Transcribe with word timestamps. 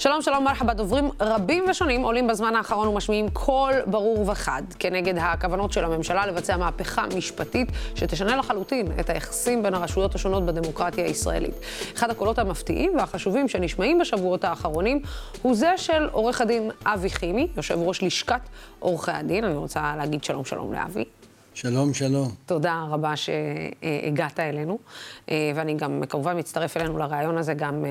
שלום, 0.00 0.22
שלום, 0.22 0.44
מרחבה. 0.44 0.74
דוברים 0.74 1.10
רבים 1.20 1.64
ושונים 1.70 2.02
עולים 2.02 2.26
בזמן 2.26 2.56
האחרון 2.56 2.88
ומשמיעים 2.88 3.28
קול 3.30 3.72
ברור 3.86 4.30
וחד 4.30 4.62
כנגד 4.78 5.18
הכוונות 5.18 5.72
של 5.72 5.84
הממשלה 5.84 6.26
לבצע 6.26 6.56
מהפכה 6.56 7.04
משפטית 7.16 7.68
שתשנה 7.94 8.36
לחלוטין 8.36 8.86
את 9.00 9.10
היחסים 9.10 9.62
בין 9.62 9.74
הרשויות 9.74 10.14
השונות 10.14 10.46
בדמוקרטיה 10.46 11.04
הישראלית. 11.04 11.54
אחד 11.94 12.10
הקולות 12.10 12.38
המפתיעים 12.38 12.92
והחשובים 12.98 13.48
שנשמעים 13.48 13.98
בשבועות 13.98 14.44
האחרונים 14.44 15.02
הוא 15.42 15.54
זה 15.54 15.72
של 15.76 16.08
עורך 16.12 16.40
הדין 16.40 16.70
אבי 16.84 17.10
חימי, 17.10 17.48
יושב 17.56 17.78
ראש 17.78 18.02
לשכת 18.02 18.40
עורכי 18.78 19.10
הדין. 19.10 19.44
אני 19.44 19.54
רוצה 19.54 19.94
להגיד 19.96 20.24
שלום, 20.24 20.44
שלום 20.44 20.72
לאבי. 20.72 21.04
שלום, 21.54 21.94
שלום. 21.94 22.28
תודה 22.46 22.84
רבה 22.90 23.12
שהגעת 23.16 24.40
אלינו, 24.40 24.78
ואני 25.28 25.74
גם 25.74 26.02
כמובן 26.08 26.38
מצטרף 26.38 26.76
אלינו 26.76 26.98
לרעיון 26.98 27.38
הזה 27.38 27.54
גם 27.54 27.84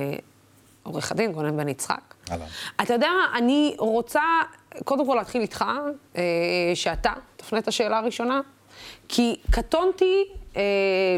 עורך 0.83 1.11
הדין, 1.11 1.31
גונן 1.31 1.57
בן 1.57 1.67
יצחק. 1.67 2.13
אהלן. 2.31 2.45
אתה 2.81 2.93
יודע 2.93 3.07
מה, 3.07 3.37
אני 3.37 3.75
רוצה 3.79 4.21
קודם 4.83 5.05
כל 5.05 5.15
להתחיל 5.15 5.41
איתך, 5.41 5.65
אה, 6.17 6.21
שאתה 6.75 7.13
תפנה 7.35 7.59
את 7.59 7.67
השאלה 7.67 7.97
הראשונה, 7.97 8.41
כי 9.07 9.35
קטונתי, 9.51 10.23
אה, 10.57 10.61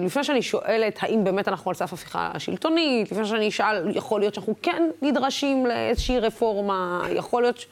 לפני 0.01 0.23
שאני 0.23 0.41
שואלת 0.41 0.99
האם 1.01 1.23
באמת 1.23 1.47
אנחנו 1.47 1.71
על 1.71 1.75
סף 1.75 1.93
הפיכה 1.93 2.31
שלטונית, 2.37 3.11
לפני 3.11 3.25
שאני 3.25 3.47
אשאל, 3.47 3.97
יכול 3.97 4.19
להיות 4.19 4.33
שאנחנו 4.33 4.55
כן 4.61 4.89
נדרשים 5.01 5.65
לאיזושהי 5.65 6.19
רפורמה, 6.19 7.01
יכול 7.09 7.41
להיות 7.41 7.57
ש... 7.57 7.65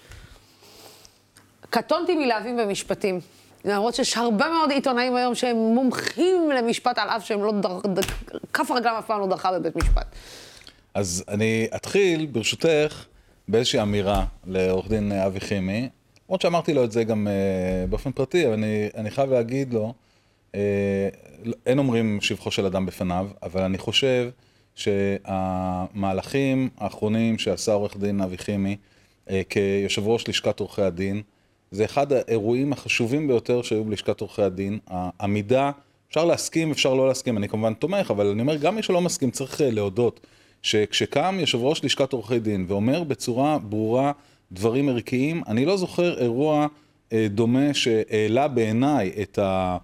קטונתי 1.70 2.16
מלהבין 2.16 2.58
במשפטים. 2.58 3.20
למרות 3.66 3.96
שיש 3.96 4.18
הרבה 4.18 4.50
מאוד 4.50 4.72
עיתונאים 4.72 5.16
היום 5.16 5.36
שהם 5.36 5.58
מומחים 5.58 6.52
למשפט 6.52 6.98
על 6.98 7.10
אף 7.10 7.26
שהם 7.26 7.44
לא 7.44 7.52
דר... 7.52 7.80
ד... 7.94 8.00
כף 8.54 8.72
רגלם 8.72 8.96
אף 9.00 9.06
פעם 9.06 9.20
לא 9.20 9.28
דרכה 9.28 9.52
בבית 9.52 9.76
משפט. 9.76 10.06
אז 10.94 11.24
אני 11.28 11.68
אתחיל, 11.76 12.26
ברשותך, 12.26 13.06
באיזושהי 13.48 13.82
אמירה 13.82 14.26
לעורך 14.46 14.90
דין 14.90 15.12
אבי 15.12 15.40
חימי, 15.40 15.90
למרות 16.30 16.42
שאמרתי 16.42 16.74
לו 16.74 16.84
את 16.84 16.92
זה 16.92 17.04
גם 17.04 17.28
uh, 17.28 17.90
באופן 17.90 18.12
פרטי, 18.12 18.46
אבל 18.46 18.54
אני, 18.54 18.90
אני 18.96 19.12
חייב 19.12 19.32
להגיד 19.32 19.74
לו, 19.74 19.94
uh, 20.52 20.56
אין 21.66 21.80
אומרים 21.80 22.22
שבחו 22.22 22.52
של 22.52 22.66
אדם 22.66 22.86
בפניו, 22.86 23.30
אבל 23.44 23.62
אני 23.62 23.78
חושב 23.78 24.30
שהמהלכים 24.76 26.70
האחרונים 26.78 27.38
שעשה 27.38 27.74
עורך 27.74 27.98
דין 27.98 28.22
אבי 28.22 28.38
חימי, 28.38 28.78
uh, 29.28 29.32
כיושב 29.50 30.08
ראש 30.08 30.28
לשכת 30.28 30.60
עורכי 30.60 30.82
הדין, 30.82 31.22
זה 31.72 31.86
אחד 31.86 32.14
האירועים 32.14 32.74
החשובים 32.74 33.28
ביותר 33.28 33.62
שהיו 33.62 33.84
בלשכת 33.84 34.22
עורכי 34.22 34.42
הדין. 34.42 34.80
העמידה, 34.88 35.72
אפשר 36.10 36.26
להסכים, 36.26 36.72
אפשר 36.72 36.94
לא 36.94 37.08
להסכים, 37.08 37.38
אני 37.38 37.50
כמובן 37.50 37.74
תומך, 37.74 38.12
אבל 38.12 38.28
אני 38.28 38.42
אומר, 38.42 38.56
גם 38.56 38.76
מי 38.76 38.84
שלא 38.84 39.02
מסכים 39.02 39.32
צריך 39.32 39.62
להודות. 39.64 40.20
שכשקם 40.62 41.38
יושב 41.40 41.58
ראש 41.62 41.84
לשכת 41.84 42.14
עורכי 42.14 42.40
דין 42.40 42.66
ואומר 42.68 43.04
בצורה 43.04 43.58
ברורה 43.60 44.12
דברים 44.52 44.90
ערכיים, 44.90 45.42
אני 45.48 45.66
לא 45.66 45.78
זוכר 45.78 46.18
אירוע 46.20 46.68
אה, 47.14 47.28
דומה 47.30 47.74
שהעלה 47.74 48.48
בעיניי 48.48 49.12
את, 49.22 49.40
ה, 49.40 49.78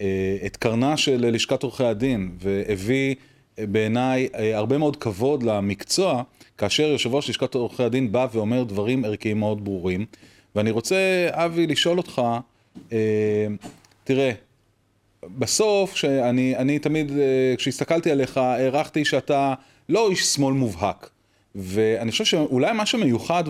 אה, 0.00 0.36
את 0.46 0.56
קרנה 0.56 0.96
של 0.96 1.30
לשכת 1.30 1.62
עורכי 1.62 1.84
הדין 1.84 2.30
והביא 2.38 3.14
אה, 3.58 3.66
בעיניי 3.66 4.28
אה, 4.34 4.56
הרבה 4.56 4.78
מאוד 4.78 4.96
כבוד 4.96 5.42
למקצוע, 5.42 6.22
כאשר 6.58 6.82
יושב 6.82 7.14
ראש 7.14 7.30
לשכת 7.30 7.54
עורכי 7.54 7.82
הדין 7.82 8.12
בא 8.12 8.26
ואומר 8.32 8.64
דברים 8.64 9.04
ערכיים 9.04 9.38
מאוד 9.38 9.64
ברורים. 9.64 10.06
ואני 10.56 10.70
רוצה, 10.70 11.28
אבי, 11.30 11.66
לשאול 11.66 11.98
אותך, 11.98 12.22
אה, 12.92 13.46
תראה, 14.04 14.32
בסוף, 15.38 15.96
שאני 15.96 16.56
אני 16.56 16.78
תמיד, 16.78 17.10
אה, 17.10 17.54
כשהסתכלתי 17.56 18.10
עליך, 18.10 18.36
הערכתי 18.36 19.04
שאתה 19.04 19.54
לא 19.88 20.10
איש 20.10 20.24
שמאל 20.24 20.54
מובהק. 20.54 21.10
ואני 21.54 22.10
חושב 22.10 22.24
שאולי 22.24 22.72
מה 22.72 22.86
שמיוחד 22.86 23.44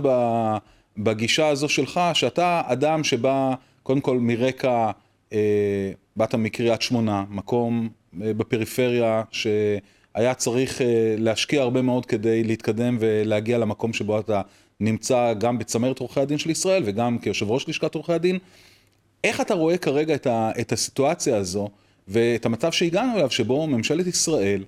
בגישה 0.98 1.48
הזו 1.48 1.68
שלך, 1.68 2.00
שאתה 2.14 2.62
אדם 2.64 3.04
שבא 3.04 3.54
קודם 3.82 4.00
כל 4.00 4.18
מרקע, 4.18 4.90
אה, 5.32 5.92
באת 6.16 6.34
מקריית 6.34 6.82
שמונה, 6.82 7.24
מקום 7.30 7.88
אה, 8.22 8.34
בפריפריה 8.34 9.22
שהיה 9.30 10.34
צריך 10.36 10.80
אה, 10.82 11.14
להשקיע 11.18 11.62
הרבה 11.62 11.82
מאוד 11.82 12.06
כדי 12.06 12.44
להתקדם 12.44 12.96
ולהגיע 13.00 13.58
למקום 13.58 13.92
שבו 13.92 14.18
אתה 14.18 14.42
נמצא 14.80 15.32
גם 15.32 15.58
בצמרת 15.58 15.98
עורכי 15.98 16.20
הדין 16.20 16.38
של 16.38 16.50
ישראל 16.50 16.82
וגם 16.86 17.18
כיושב 17.18 17.50
ראש 17.50 17.68
לשכת 17.68 17.94
עורכי 17.94 18.12
הדין. 18.12 18.38
איך 19.24 19.40
אתה 19.40 19.54
רואה 19.54 19.78
כרגע 19.78 20.14
את, 20.14 20.26
ה, 20.26 20.50
את 20.60 20.72
הסיטואציה 20.72 21.36
הזו 21.36 21.68
ואת 22.08 22.46
המצב 22.46 22.72
שהגענו 22.72 23.16
אליו 23.16 23.30
שבו 23.30 23.66
ממשלת 23.66 24.06
ישראל 24.06 24.64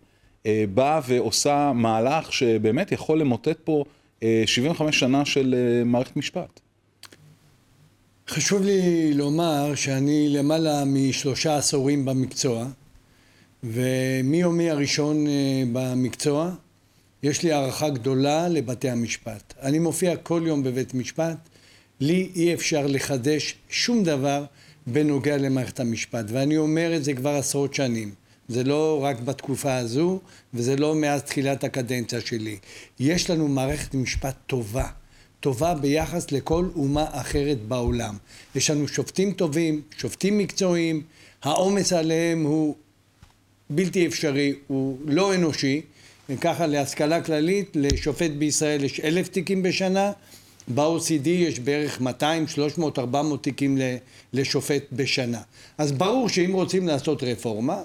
באה 0.74 1.00
ועושה 1.06 1.72
מהלך 1.74 2.32
שבאמת 2.32 2.92
יכול 2.92 3.20
למוטט 3.20 3.58
פה 3.64 3.84
75 4.46 4.94
אה, 4.94 5.00
שנה 5.00 5.24
של 5.24 5.54
אה, 5.54 5.84
מערכת 5.84 6.16
משפט. 6.16 6.60
חשוב 8.28 8.62
לי 8.62 9.14
לומר 9.14 9.74
שאני 9.74 10.28
למעלה 10.28 10.84
משלושה 10.84 11.56
עשורים 11.56 12.04
במקצוע, 12.04 12.66
ומיומי 13.64 14.70
הראשון 14.70 15.26
במקצוע 15.72 16.50
יש 17.22 17.42
לי 17.42 17.52
הערכה 17.52 17.90
גדולה 17.90 18.48
לבתי 18.48 18.90
המשפט. 18.90 19.54
אני 19.62 19.78
מופיע 19.78 20.16
כל 20.16 20.42
יום 20.46 20.62
בבית 20.62 20.94
משפט, 20.94 21.36
לי 22.00 22.30
אי 22.34 22.54
אפשר 22.54 22.86
לחדש 22.86 23.54
שום 23.68 24.04
דבר 24.04 24.44
בנוגע 24.86 25.36
למערכת 25.36 25.80
המשפט, 25.80 26.24
ואני 26.28 26.56
אומר 26.56 26.96
את 26.96 27.04
זה 27.04 27.14
כבר 27.14 27.30
עשרות 27.30 27.74
שנים. 27.74 28.14
זה 28.48 28.64
לא 28.64 29.00
רק 29.02 29.20
בתקופה 29.20 29.76
הזו, 29.76 30.20
וזה 30.54 30.76
לא 30.76 30.94
מאז 30.94 31.22
תחילת 31.22 31.64
הקדנציה 31.64 32.20
שלי. 32.20 32.58
יש 33.00 33.30
לנו 33.30 33.48
מערכת 33.48 33.94
משפט 33.94 34.34
טובה, 34.46 34.86
טובה 35.40 35.74
ביחס 35.74 36.32
לכל 36.32 36.68
אומה 36.76 37.04
אחרת 37.10 37.58
בעולם. 37.62 38.16
יש 38.54 38.70
לנו 38.70 38.88
שופטים 38.88 39.32
טובים, 39.32 39.82
שופטים 39.96 40.38
מקצועיים, 40.38 41.02
העומס 41.42 41.92
עליהם 41.92 42.42
הוא 42.42 42.74
בלתי 43.70 44.06
אפשרי, 44.06 44.54
הוא 44.66 44.98
לא 45.04 45.34
אנושי. 45.34 45.82
ככה 46.40 46.66
להשכלה 46.66 47.20
כללית, 47.20 47.70
לשופט 47.74 48.30
בישראל 48.30 48.84
יש 48.84 49.00
אלף 49.00 49.28
תיקים 49.28 49.62
בשנה, 49.62 50.12
ב-OCD 50.74 51.28
יש 51.28 51.58
בערך 51.58 52.00
200, 52.00 52.48
300, 52.48 52.98
400 52.98 53.42
תיקים 53.42 53.78
לשופט 54.32 54.82
בשנה. 54.92 55.40
אז 55.78 55.92
ברור 55.92 56.28
שאם 56.28 56.52
רוצים 56.52 56.86
לעשות 56.86 57.22
רפורמה, 57.22 57.82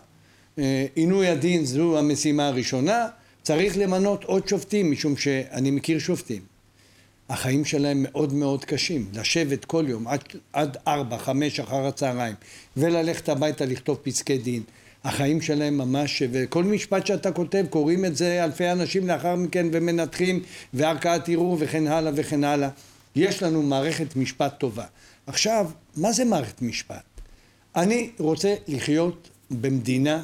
עינוי 0.96 1.28
הדין 1.28 1.66
זו 1.66 2.00
המשימה 2.00 2.48
הראשונה, 2.48 3.08
צריך 3.44 3.78
למנות 3.78 4.24
עוד 4.24 4.48
שופטים, 4.48 4.92
משום 4.92 5.18
שאני 5.18 5.72
מכיר 5.72 6.00
שופטים. 6.00 6.42
החיים 7.30 7.66
שלהם 7.66 8.04
מאוד 8.04 8.34
מאוד 8.34 8.66
קשים. 8.66 9.10
לשבת 9.14 9.66
כל 9.66 9.86
יום 9.88 10.08
עד, 10.08 10.24
עד 10.54 10.78
ארבע, 10.88 11.18
חמש 11.18 11.60
אחר 11.60 11.88
הצהריים, 11.88 12.36
וללכת 12.78 13.30
הביתה 13.30 13.66
לכתוב 13.66 13.98
פסקי 14.04 14.38
דין. 14.38 14.64
החיים 15.04 15.42
שלהם 15.42 15.78
ממש, 15.78 16.24
וכל 16.32 16.64
משפט 16.64 17.06
שאתה 17.06 17.32
כותב, 17.32 17.66
קוראים 17.70 18.06
את 18.06 18.16
זה 18.16 18.44
אלפי 18.44 18.72
אנשים 18.72 19.08
לאחר 19.08 19.36
מכן 19.36 19.68
ומנתחים, 19.72 20.44
וערכאת 20.74 21.30
ערעור 21.30 21.58
וכן 21.60 21.88
הלאה 21.88 22.12
וכן 22.16 22.44
הלאה. 22.44 22.70
יש 23.16 23.44
לנו 23.44 23.64
מערכת 23.64 24.16
משפט 24.16 24.60
טובה. 24.60 24.86
עכשיו, 25.28 25.70
מה 25.98 26.12
זה 26.12 26.26
מערכת 26.26 26.62
משפט? 26.62 27.04
אני 27.76 28.10
רוצה 28.20 28.56
לחיות 28.68 29.30
במדינה 29.52 30.24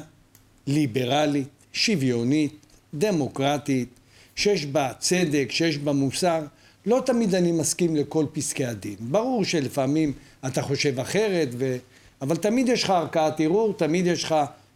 ליברלית, 0.66 1.48
שוויונית, 1.72 2.66
דמוקרטית, 2.94 3.88
שיש 4.36 4.66
בה 4.66 4.92
צדק, 4.98 5.46
שיש 5.50 5.78
בה 5.78 5.92
מוסר. 5.92 6.40
לא 6.86 7.02
תמיד 7.06 7.34
אני 7.34 7.52
מסכים 7.52 7.96
לכל 7.96 8.26
פסקי 8.32 8.64
הדין. 8.64 8.96
ברור 9.00 9.44
שלפעמים 9.44 10.12
אתה 10.46 10.62
חושב 10.62 11.00
אחרת, 11.00 11.48
ו... 11.58 11.76
אבל 12.22 12.36
תמיד 12.36 12.68
יש 12.68 12.84
לך 12.84 12.90
ערכאת 12.90 13.40
ערעור, 13.40 13.72
תמיד 13.72 14.06
יש 14.06 14.24
לך 14.24 14.34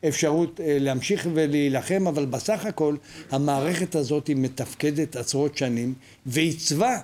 אפשרות 0.08 0.60
אה, 0.60 0.76
להמשיך 0.80 1.28
ולהילחם, 1.34 2.06
אבל 2.08 2.26
בסך 2.26 2.66
הכל 2.66 2.96
המערכת 3.30 3.94
הזאת 3.94 4.26
היא 4.26 4.36
מתפקדת 4.36 5.16
עשרות 5.16 5.56
שנים 5.56 5.94
ועיצבה 6.26 6.98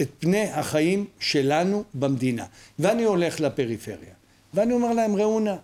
את 0.00 0.08
פני 0.18 0.42
החיים 0.42 1.04
שלנו 1.20 1.84
במדינה. 1.94 2.44
ואני 2.78 3.04
הולך 3.04 3.40
לפריפריה, 3.40 4.14
ואני 4.54 4.72
אומר 4.72 4.92
להם, 4.92 5.16
ראו 5.16 5.40
נא, 5.40 5.54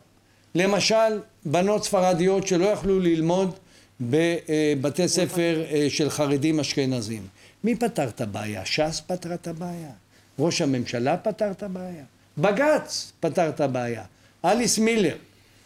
למשל, 0.56 1.20
בנות 1.44 1.85
ספרדיות 1.85 2.47
שלא 2.47 2.67
יכלו 2.67 3.00
ללמוד 3.00 3.56
בבתי 4.00 5.08
ספר 5.08 5.64
אה, 5.70 5.87
של 5.88 6.11
חרדים 6.11 6.61
אשכנזים. 6.61 7.26
מי 7.64 7.76
פתר 7.76 8.08
את 8.08 8.20
הבעיה? 8.20 8.64
ש"ס 8.64 9.03
פתרה 9.06 9.35
את 9.35 9.47
הבעיה? 9.49 9.91
ראש 10.38 10.61
הממשלה 10.61 11.17
פתר 11.17 11.50
את 11.50 11.62
הבעיה? 11.62 12.05
בג"ץ 12.38 13.12
פתר 13.20 13.49
את 13.49 13.61
הבעיה. 13.61 14.05
אליס 14.44 14.79
מילר, 14.79 15.17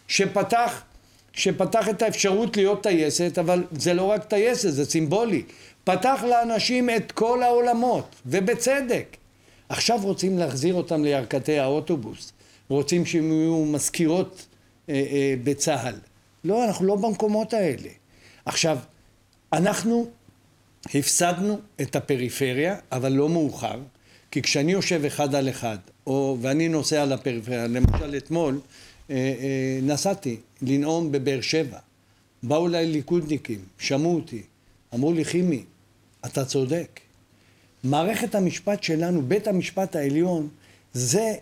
שפתח, 0.07 0.81
שפתח 1.33 1.89
את 1.89 2.01
האפשרות 2.01 2.57
להיות 2.57 2.83
טייסת, 2.83 3.37
אבל 3.37 3.63
זה 3.71 3.93
לא 3.93 4.03
רק 4.03 4.23
טייסת, 4.23 4.69
זה 4.69 4.85
סימבולי. 4.85 5.43
פתח 5.83 6.23
לאנשים 6.29 6.89
את 6.89 7.11
כל 7.11 7.43
העולמות, 7.43 8.15
ובצדק. 8.25 9.17
עכשיו 9.69 9.99
רוצים 10.01 10.37
להחזיר 10.37 10.73
אותם 10.73 11.03
לירכתי 11.03 11.59
האוטובוס. 11.59 12.33
רוצים 12.69 13.05
שהם 13.05 13.31
יהיו 13.31 13.65
מזכירות 13.65 14.27
אה, 14.27 14.41
אה, 14.43 14.50
בצה"ל. 15.43 15.95
לא, 16.43 16.65
אנחנו 16.65 16.85
לא 16.85 16.95
במקומות 16.95 17.53
האלה. 17.53 17.89
עכשיו, 18.45 18.77
אנחנו 19.53 20.07
הפסדנו 20.95 21.59
את 21.81 21.95
הפריפריה, 21.95 22.75
אבל 22.91 23.11
לא 23.11 23.29
מאוחר, 23.29 23.79
כי 24.31 24.41
כשאני 24.41 24.71
יושב 24.71 25.05
אחד 25.05 25.35
על 25.35 25.49
אחד, 25.49 25.77
או, 26.07 26.37
ואני 26.41 26.69
נוסע 26.69 27.05
לפריפריה, 27.05 27.67
למשל 27.67 28.17
אתמול 28.17 28.59
אה, 29.09 29.15
אה, 29.15 29.79
נסעתי 29.81 30.37
לנאום 30.61 31.11
בבאר 31.11 31.41
שבע, 31.41 31.77
באו 32.43 32.67
אליי 32.67 32.87
ליכודניקים, 32.87 33.59
שמעו 33.77 34.15
אותי, 34.15 34.41
אמרו 34.93 35.13
לי, 35.13 35.25
חימי, 35.25 35.63
אתה 36.25 36.45
צודק. 36.45 36.99
מערכת 37.83 38.35
המשפט 38.35 38.83
שלנו, 38.83 39.21
בית 39.21 39.47
המשפט 39.47 39.95
העליון, 39.95 40.47
זה, 40.93 41.33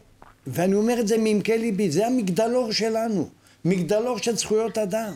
ואני 0.48 0.75
אומר 0.75 1.00
את 1.00 1.07
זה 1.07 1.18
מעמקי 1.18 1.57
ליבי, 1.57 1.92
זה 1.92 2.07
המגדלור 2.07 2.72
שלנו, 2.72 3.30
מגדלור 3.66 4.18
של 4.18 4.36
זכויות 4.36 4.78
אדם. 4.78 5.14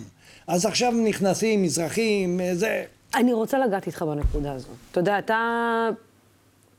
אז 0.47 0.65
עכשיו 0.65 0.91
נכנסים 0.91 1.63
מזרחים, 1.63 2.39
זה... 2.53 2.83
אני 3.15 3.33
רוצה 3.33 3.59
לגעת 3.59 3.87
איתך 3.87 4.01
בנקודה 4.01 4.53
הזו. 4.53 4.69
אתה 4.91 4.99
יודע, 4.99 5.19
אתה, 5.19 5.89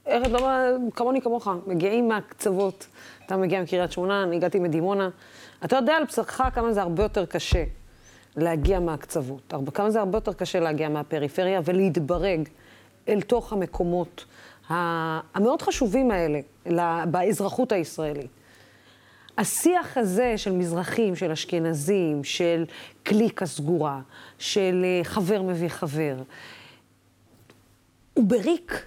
ארץ 0.09 0.31
לא 0.31 0.49
כמוני 0.95 1.21
כמוך, 1.21 1.49
מגיעים 1.67 2.09
מהקצוות. 2.09 2.87
אתה 3.27 3.37
מגיע 3.37 3.63
מקריית 3.63 3.93
שמונה, 3.93 4.23
אני 4.23 4.37
הגעתי 4.37 4.59
מדימונה. 4.59 5.09
אתה 5.65 5.77
יודע 5.77 5.93
על 5.97 6.05
בשרך 6.05 6.41
כמה 6.55 6.73
זה 6.73 6.83
הרבה 6.83 7.03
יותר 7.03 7.27
קשה 7.27 7.65
להגיע 8.37 8.81
מהקצוות. 8.81 9.55
כמה 9.75 9.91
זה 9.91 10.01
הרבה 10.01 10.17
יותר 10.17 10.33
קשה 10.33 10.61
להגיע 10.61 10.89
מהפריפריה 10.89 11.61
ולהתברג 11.65 12.49
אל 13.09 13.21
תוך 13.21 13.53
המקומות 13.53 14.25
המאוד 14.69 15.63
חשובים 15.63 16.11
האלה 16.11 16.41
באזרחות 17.07 17.73
הישראלית. 17.73 18.31
השיח 19.39 19.97
הזה 19.97 20.35
של 20.37 20.53
מזרחים, 20.53 21.17
של 21.17 21.31
אשכנזים, 21.31 22.25
של 22.25 22.65
קליקה 23.03 23.47
סגורה, 23.47 24.01
של 24.39 24.85
אה, 24.85 25.05
חבר 25.05 25.43
מביא 25.43 25.69
חבר, 25.69 26.17
הוא 28.15 28.25
בריק. 28.25 28.87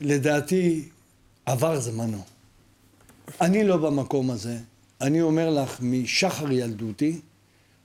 לדעתי, 0.00 0.88
עבר 1.46 1.80
זמנו. 1.80 2.22
אני 3.40 3.64
לא 3.64 3.76
במקום 3.76 4.30
הזה. 4.30 4.58
אני 5.00 5.20
אומר 5.20 5.50
לך, 5.50 5.78
משחר 5.82 6.52
ילדותי, 6.52 7.20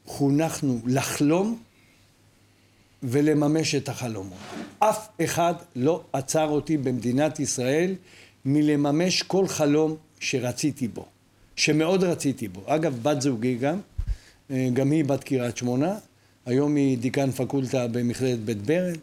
חונכנו 0.05 0.79
לחלום 0.85 1.59
ולממש 3.03 3.75
את 3.75 3.89
החלומות. 3.89 4.39
אף 4.79 5.07
אחד 5.23 5.53
לא 5.75 6.03
עצר 6.13 6.47
אותי 6.49 6.77
במדינת 6.77 7.39
ישראל 7.39 7.95
מלממש 8.45 9.23
כל 9.23 9.47
חלום 9.47 9.95
שרציתי 10.19 10.87
בו, 10.87 11.05
שמאוד 11.55 12.03
רציתי 12.03 12.47
בו. 12.47 12.61
אגב, 12.65 12.99
בת 13.03 13.21
זוגי 13.21 13.55
גם, 13.55 13.79
אה, 14.51 14.67
גם 14.73 14.91
היא 14.91 15.05
בת 15.05 15.23
קריית 15.23 15.57
שמונה, 15.57 15.95
היום 16.45 16.75
היא 16.75 16.97
דיקן 16.97 17.31
פקולטה 17.31 17.87
במכללת 17.87 18.39
בית 18.39 18.61
ברל, 18.61 18.95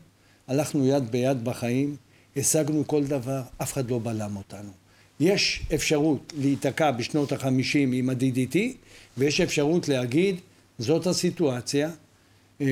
הלכנו 0.49 0.87
יד 0.87 1.11
ביד 1.11 1.45
בחיים, 1.45 1.97
השגנו 2.37 2.87
כל 2.87 3.05
דבר, 3.05 3.43
אף 3.63 3.73
אחד 3.73 3.91
לא 3.91 4.01
בלם 4.03 4.37
אותנו. 4.37 4.71
יש 5.21 5.63
אפשרות 5.75 6.33
להיתקע 6.39 6.91
בשנות 6.91 7.33
החמישים 7.33 7.93
עם 7.93 8.11
ה-DDT, 8.11 8.57
ויש 9.19 9.41
אפשרות 9.41 9.89
להגיד, 9.89 10.37
זאת 10.79 11.07
הסיטואציה, 11.07 11.91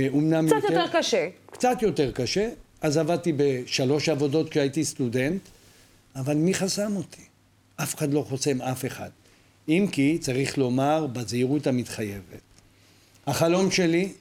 אומנם 0.08 0.46
קצת 0.46 0.56
יותר, 0.62 0.75
יותר 0.75 0.99
קשה. 0.99 1.28
קצת 1.46 1.82
יותר 1.82 2.12
קשה, 2.12 2.49
אז 2.81 2.96
עבדתי 2.96 3.32
בשלוש 3.37 4.08
עבודות 4.08 4.50
כשהייתי 4.50 4.84
סטודנט, 4.84 5.40
אבל 6.16 6.34
מי 6.34 6.54
חסם 6.54 6.96
אותי? 6.96 7.22
אף 7.76 7.94
אחד 7.94 8.12
לא 8.12 8.24
חוסם 8.28 8.62
אף 8.62 8.84
אחד. 8.84 9.10
אם 9.68 9.86
כי, 9.92 10.18
צריך 10.18 10.58
לומר, 10.58 11.06
בזהירות 11.06 11.66
המתחייבת. 11.66 12.40
החלום 13.26 13.70
שלי, 13.70 14.12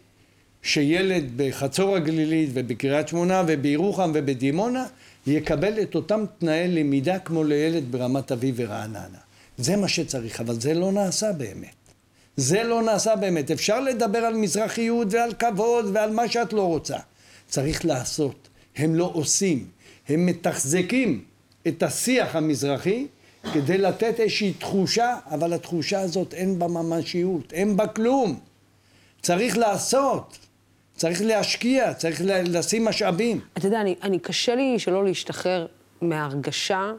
שילד 0.61 1.23
בחצור 1.35 1.95
הגלילית 1.95 2.49
ובקריית 2.53 3.07
שמונה 3.07 3.43
ובירוחם 3.47 4.11
ובדימונה, 4.13 4.85
יקבל 5.27 5.81
את 5.81 5.95
אותם 5.95 6.25
תנאי 6.39 6.67
למידה 6.67 7.19
כמו 7.19 7.43
לילד 7.43 7.91
ברמת 7.91 8.31
אביב 8.31 8.55
ורעננה. 8.57 9.17
זה 9.57 9.75
מה 9.75 9.87
שצריך, 9.87 10.41
אבל 10.41 10.59
זה 10.59 10.73
לא 10.73 10.91
נעשה 10.91 11.31
באמת. 11.31 11.75
זה 12.37 12.63
לא 12.63 12.81
נעשה 12.81 13.15
באמת. 13.15 13.51
אפשר 13.51 13.79
לדבר 13.79 14.19
על 14.19 14.33
מזרחיות 14.33 15.07
ועל 15.11 15.33
כבוד 15.33 15.85
ועל 15.93 16.11
מה 16.11 16.29
שאת 16.29 16.53
לא 16.53 16.61
רוצה. 16.61 16.97
צריך 17.47 17.85
לעשות. 17.85 18.47
הם 18.75 18.95
לא 18.95 19.11
עושים. 19.13 19.65
הם 20.09 20.25
מתחזקים 20.25 21.23
את 21.67 21.83
השיח 21.83 22.35
המזרחי 22.35 23.07
כדי 23.53 23.77
לתת 23.77 24.19
איזושהי 24.19 24.53
תחושה, 24.53 25.17
אבל 25.25 25.53
התחושה 25.53 25.99
הזאת 25.99 26.33
אין 26.33 26.59
בה 26.59 26.67
ממשיות, 26.67 27.53
אין 27.53 27.77
בה 27.77 27.87
כלום. 27.87 28.39
צריך 29.21 29.57
לעשות, 29.57 30.37
צריך 30.95 31.21
להשקיע, 31.21 31.93
צריך 31.93 32.21
לשים 32.25 32.85
משאבים. 32.85 33.39
אתה 33.57 33.67
יודע, 33.67 33.81
אני, 33.81 33.95
אני 34.03 34.19
קשה 34.19 34.55
לי 34.55 34.79
שלא 34.79 35.05
להשתחרר 35.05 35.65
מההרגשה 36.01 36.91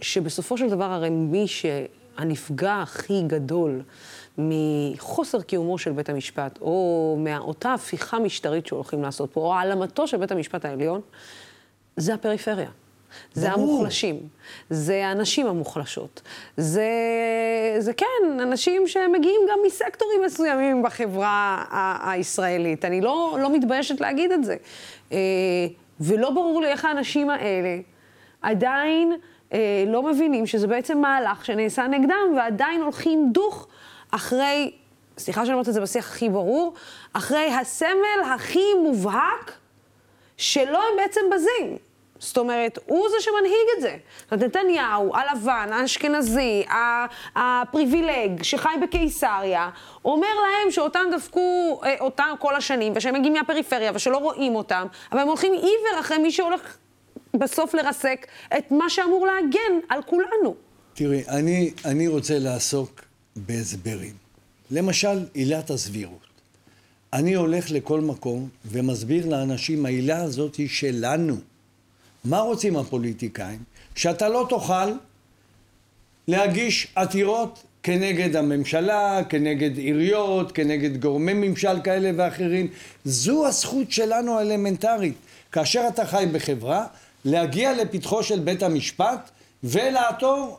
שבסופו 0.00 0.58
של 0.58 0.70
דבר 0.70 0.84
הרי 0.84 1.10
מי 1.10 1.46
שהנפגע 1.46 2.74
הכי 2.82 3.22
גדול 3.26 3.82
מחוסר 4.38 5.42
קיומו 5.42 5.78
של 5.78 5.92
בית 5.92 6.08
המשפט, 6.08 6.58
או 6.60 7.16
מאותה 7.20 7.74
הפיכה 7.74 8.18
משטרית 8.18 8.66
שהולכים 8.66 9.02
לעשות 9.02 9.32
פה, 9.32 9.40
או 9.40 9.54
העלמתו 9.54 10.06
של 10.06 10.16
בית 10.16 10.32
המשפט 10.32 10.64
העליון, 10.64 11.00
זה 11.96 12.14
הפריפריה. 12.14 12.70
זה 13.34 13.50
ברור. 13.50 13.70
המוחלשים, 13.70 14.20
זה 14.70 15.06
הנשים 15.06 15.46
המוחלשות, 15.46 16.22
זה, 16.56 16.90
זה 17.78 17.92
כן, 17.92 18.40
אנשים 18.42 18.86
שמגיעים 18.86 19.40
גם 19.50 19.58
מסקטורים 19.66 20.22
מסוימים 20.26 20.82
בחברה 20.82 21.64
הישראלית. 22.04 22.84
אני 22.84 23.00
לא, 23.00 23.38
לא 23.42 23.56
מתביישת 23.56 24.00
להגיד 24.00 24.32
את 24.32 24.44
זה. 24.44 24.56
אה, 25.12 25.18
ולא 26.00 26.30
ברור 26.30 26.60
לי 26.60 26.68
איך 26.68 26.84
האנשים 26.84 27.30
האלה 27.30 27.78
עדיין 28.42 29.12
אה, 29.52 29.84
לא 29.86 30.02
מבינים 30.02 30.46
שזה 30.46 30.66
בעצם 30.66 30.98
מהלך 30.98 31.44
שנעשה 31.44 31.86
נגדם, 31.86 32.34
ועדיין 32.36 32.82
הולכים 32.82 33.30
דוך 33.32 33.68
אחרי, 34.10 34.72
סליחה 35.18 35.44
שאני 35.44 35.54
אומרת 35.54 35.68
את 35.68 35.74
זה 35.74 35.80
בשיח 35.80 36.10
הכי 36.10 36.28
ברור, 36.28 36.74
אחרי 37.12 37.54
הסמל 37.54 38.32
הכי 38.34 38.74
מובהק 38.82 39.52
שלו 40.36 40.78
הם 40.78 40.96
בעצם 40.96 41.20
בזים. 41.34 41.76
זאת 42.24 42.38
אומרת, 42.38 42.78
הוא 42.86 43.08
זה 43.10 43.16
שמנהיג 43.20 43.66
את 43.76 43.82
זה. 43.82 43.96
זאת 44.22 44.32
אומרת, 44.32 44.44
נתניהו, 44.44 45.12
הלבן, 45.16 45.68
האשכנזי, 45.72 46.64
הפריבילג, 47.36 48.42
שחי 48.42 48.68
בקיסריה, 48.82 49.70
אומר 50.04 50.28
להם 50.42 50.70
שאותם 50.70 51.04
דפקו 51.16 51.80
אה, 51.84 51.94
אותם 52.00 52.34
כל 52.38 52.54
השנים, 52.56 52.92
ושהם 52.96 53.14
מגיעים 53.14 53.32
מהפריפריה, 53.32 53.92
ושלא 53.94 54.16
רואים 54.16 54.54
אותם, 54.54 54.86
אבל 55.12 55.20
הם 55.20 55.28
הולכים 55.28 55.52
עיוור 55.52 56.00
אחרי 56.00 56.18
מי 56.18 56.32
שהולך 56.32 56.76
בסוף 57.34 57.74
לרסק 57.74 58.26
את 58.58 58.70
מה 58.70 58.90
שאמור 58.90 59.26
להגן 59.26 59.78
על 59.88 60.02
כולנו. 60.02 60.54
תראי, 60.94 61.22
אני, 61.28 61.70
אני 61.84 62.08
רוצה 62.08 62.38
לעסוק 62.38 63.00
בהסברים. 63.36 64.14
למשל, 64.70 65.26
עילת 65.34 65.70
הסבירות. 65.70 66.24
אני 67.12 67.34
הולך 67.34 67.70
לכל 67.70 68.00
מקום 68.00 68.48
ומסביר 68.64 69.28
לאנשים, 69.28 69.86
העילה 69.86 70.22
הזאת 70.22 70.54
היא 70.54 70.68
שלנו. 70.68 71.36
מה 72.24 72.40
רוצים 72.40 72.76
הפוליטיקאים? 72.76 73.58
שאתה 73.94 74.28
לא 74.28 74.46
תוכל 74.48 74.92
להגיש 76.28 76.86
עתירות 76.94 77.62
כנגד 77.82 78.36
הממשלה, 78.36 79.20
כנגד 79.28 79.78
עיריות, 79.78 80.52
כנגד 80.52 81.00
גורמי 81.00 81.32
ממשל 81.32 81.80
כאלה 81.84 82.10
ואחרים. 82.16 82.68
זו 83.04 83.46
הזכות 83.46 83.92
שלנו 83.92 84.38
האלמנטרית. 84.38 85.14
כאשר 85.52 85.84
אתה 85.88 86.06
חי 86.06 86.26
בחברה, 86.32 86.86
להגיע 87.24 87.72
לפתחו 87.72 88.22
של 88.22 88.38
בית 88.38 88.62
המשפט 88.62 89.30
ולעתור 89.64 90.58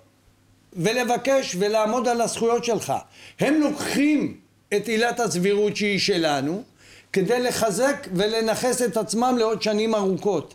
ולבקש 0.73 1.55
ולעמוד 1.59 2.07
על 2.07 2.21
הזכויות 2.21 2.65
שלך. 2.65 2.93
הם 3.39 3.53
לוקחים 3.53 4.37
את 4.75 4.87
עילת 4.87 5.19
הסבירות 5.19 5.75
שהיא 5.75 5.99
שלנו 5.99 6.63
כדי 7.13 7.39
לחזק 7.39 8.07
ולנכס 8.13 8.81
את 8.81 8.97
עצמם 8.97 9.35
לעוד 9.39 9.61
שנים 9.61 9.95
ארוכות. 9.95 10.53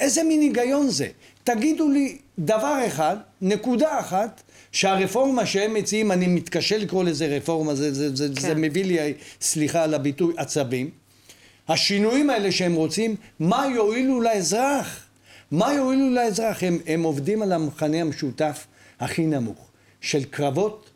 איזה 0.00 0.22
מין 0.22 0.40
היגיון 0.40 0.90
זה? 0.90 1.08
תגידו 1.44 1.88
לי 1.88 2.18
דבר 2.38 2.78
אחד, 2.86 3.16
נקודה 3.42 4.00
אחת, 4.00 4.42
שהרפורמה 4.72 5.46
שהם 5.46 5.74
מציעים, 5.74 6.12
אני 6.12 6.26
מתקשה 6.26 6.78
לקרוא 6.78 7.04
לזה 7.04 7.26
רפורמה, 7.26 7.74
זה, 7.74 7.94
זה, 7.94 8.16
זה, 8.16 8.28
כן. 8.34 8.40
זה 8.40 8.54
מביא 8.54 8.84
לי, 8.84 9.14
סליחה 9.40 9.84
על 9.84 9.94
הביטוי, 9.94 10.34
עצבים. 10.36 10.90
השינויים 11.68 12.30
האלה 12.30 12.52
שהם 12.52 12.74
רוצים, 12.74 13.16
מה 13.40 13.66
יועילו 13.74 14.20
לאזרח? 14.20 15.06
מה 15.50 15.74
יועילו 15.74 16.10
לאזרח? 16.10 16.62
הם, 16.62 16.78
הם 16.86 17.02
עובדים 17.02 17.42
על 17.42 17.52
המכנה 17.52 18.00
המשותף 18.00 18.66
הכי 19.00 19.26
נמוך, 19.26 19.68
של 20.00 20.24
קרבות 20.24 20.90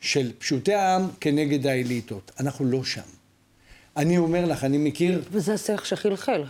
של 0.00 0.32
פשוטי 0.38 0.74
העם 0.74 1.08
כנגד 1.20 1.66
האליטות. 1.66 2.32
אנחנו 2.40 2.64
לא 2.64 2.84
שם. 2.84 3.00
אני 3.96 4.18
אומר 4.18 4.44
לך, 4.44 4.64
אני 4.64 4.78
מכיר... 4.78 5.22
וזה 5.30 5.54
השיח 5.54 5.84
שחלחל. 5.84 6.44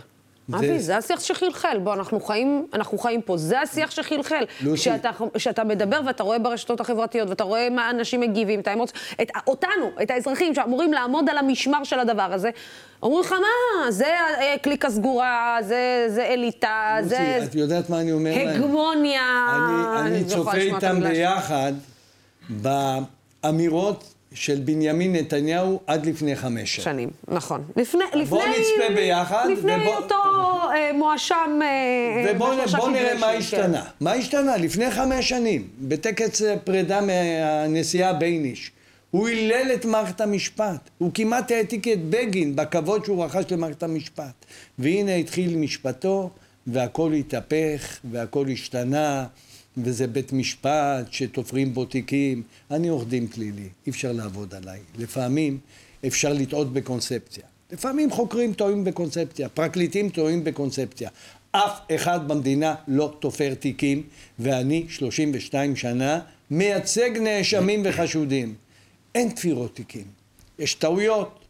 אבי, 0.55 0.79
זה 0.79 0.97
השיח 0.97 1.19
שחלחל. 1.19 1.77
בוא, 1.83 1.93
אנחנו 1.93 2.19
חיים, 2.19 2.67
אנחנו 2.73 2.97
חיים 2.97 3.21
פה, 3.21 3.37
זה 3.37 3.61
השיח 3.61 3.91
שחלחל. 3.91 4.43
לוסי. 4.61 4.89
כשאתה, 5.33 5.63
מדבר 5.63 6.01
ואתה 6.05 6.23
רואה 6.23 6.39
ברשתות 6.39 6.79
החברתיות, 6.79 7.29
ואתה 7.29 7.43
רואה 7.43 7.69
מה 7.69 7.89
אנשים 7.89 8.21
מגיבים, 8.21 8.59
את 8.59 8.67
האמוציות, 8.67 8.97
את, 9.21 9.31
אותנו, 9.47 9.91
את 10.03 10.11
האזרחים 10.11 10.55
שאמורים 10.55 10.93
לעמוד 10.93 11.29
על 11.29 11.37
המשמר 11.37 11.83
של 11.83 11.99
הדבר 11.99 12.33
הזה, 12.33 12.49
אומרים 13.03 13.23
לך, 13.23 13.31
מה, 13.31 13.91
זה 13.91 14.05
אה, 14.05 14.55
קליקה 14.61 14.89
סגורה, 14.89 15.57
זה, 15.61 16.05
זה 16.07 16.25
אליטה, 16.25 16.97
לוסי, 17.03 17.09
זה 17.09 17.39
את 17.43 17.55
יודעת 17.55 17.89
מה 17.89 18.01
אני 18.01 18.11
אומר 18.11 18.31
להם? 18.35 18.47
הגמוניה. 18.47 19.21
אני, 19.55 20.07
אני 20.07 20.17
יכולה 20.17 20.35
צופה 20.35 20.57
איתם. 20.57 20.99
ביחד 21.01 21.73
באמירות 22.49 24.13
של 24.33 24.59
בנימין 24.65 25.15
נתניהו 25.15 25.79
עד 25.87 26.05
לפני 26.05 26.35
חמש 26.35 26.75
שנים. 26.75 26.83
שנים, 26.85 27.09
נכון. 27.27 27.63
לפני, 27.75 28.03
לפני... 28.07 28.25
בוא 28.25 28.43
נצפה 28.45 28.95
ביחד, 28.95 29.47
לפני 29.57 29.75
ובוא- 29.75 29.95
אותו 29.95 30.15
אה, 30.75 30.91
מואשם... 30.93 31.59
אה, 31.61 32.31
ובואו 32.35 32.89
נראה 32.89 33.13
מה 33.19 33.27
כן. 33.31 33.37
השתנה. 33.37 33.83
מה 33.99 34.11
השתנה? 34.13 34.57
לפני 34.57 34.91
חמש 34.91 35.29
שנים, 35.29 35.67
בטקס 35.79 36.41
אה, 36.41 36.57
פרידה 36.59 37.01
מהנשיאה 37.01 38.13
בייניש, 38.13 38.71
הוא 39.11 39.27
הילל 39.27 39.71
את 39.73 39.85
מערכת 39.85 40.21
המשפט. 40.21 40.89
הוא 40.97 41.11
כמעט 41.13 41.51
העתיק 41.51 41.87
את 41.87 42.03
בגין 42.09 42.55
בכבוד 42.55 43.05
שהוא 43.05 43.25
רכש 43.25 43.43
למערכת 43.51 43.83
המשפט. 43.83 44.45
והנה 44.79 45.15
התחיל 45.15 45.55
משפטו, 45.57 46.29
והכל 46.67 47.13
התהפך, 47.13 47.97
והכל 48.11 48.45
השתנה, 48.53 49.25
וזה 49.77 50.07
בית 50.07 50.33
משפט 50.33 51.11
שתופרים 51.11 51.73
בו 51.73 51.85
תיקים. 51.85 52.43
אני 52.71 52.87
עורך 52.87 53.07
דין 53.07 53.27
פלילי, 53.27 53.69
אי 53.85 53.91
אפשר 53.91 54.11
לעבוד 54.11 54.55
עליי. 54.55 54.79
לפעמים 54.97 55.57
אפשר 56.07 56.33
לטעות 56.33 56.73
בקונספציה. 56.73 57.43
לפעמים 57.71 58.11
חוקרים 58.11 58.53
טועים 58.53 58.83
בקונספציה, 58.83 59.49
פרקליטים 59.49 60.09
טועים 60.09 60.43
בקונספציה. 60.43 61.09
אף 61.51 61.79
אחד 61.95 62.27
במדינה 62.27 62.75
לא 62.87 63.15
תופר 63.19 63.53
תיקים, 63.53 64.03
ואני 64.39 64.85
32 64.89 65.75
שנה 65.75 66.19
מייצג 66.51 67.09
נאשמים 67.17 67.81
וחשודים. 67.85 68.55
אין 69.15 69.29
תפירות 69.29 69.75
תיקים. 69.75 70.05
יש 70.59 70.73
טעויות, 70.73 71.45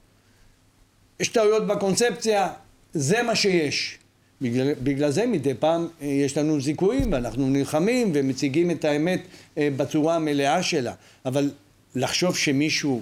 יש 1.20 1.28
טעויות 1.28 1.68
בקונספציה, 1.68 2.50
זה 2.94 3.24
מה 3.24 3.36
שיש. 3.36 3.98
בגלל, 4.42 4.74
בגלל 4.84 5.12
זה 5.12 5.26
מדי 5.26 5.54
פעם 5.54 5.88
אה, 6.02 6.08
יש 6.08 6.38
לנו 6.38 6.62
זיכויים 6.62 7.14
ואנחנו 7.14 7.50
נלחמים 7.50 8.12
ומציגים 8.14 8.72
את 8.72 8.86
האמת 8.86 9.22
אה, 9.58 9.70
בצורה 9.78 10.16
המלאה 10.16 10.64
שלה. 10.64 10.94
אבל 11.26 11.52
לחשוב 11.96 12.38
שמישהו 12.38 13.02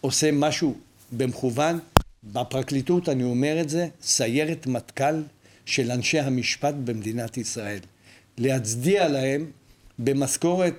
עושה 0.00 0.32
משהו 0.32 0.74
במכוון, 1.12 1.78
בפרקליטות, 2.32 3.08
אני 3.08 3.24
אומר 3.24 3.60
את 3.60 3.68
זה, 3.68 3.88
סיירת 4.02 4.66
מטכ"ל 4.66 5.22
של 5.66 5.90
אנשי 5.90 6.18
המשפט 6.18 6.74
במדינת 6.84 7.36
ישראל. 7.36 7.78
להצדיע 8.38 9.08
להם 9.08 9.46
במשכורת 9.98 10.74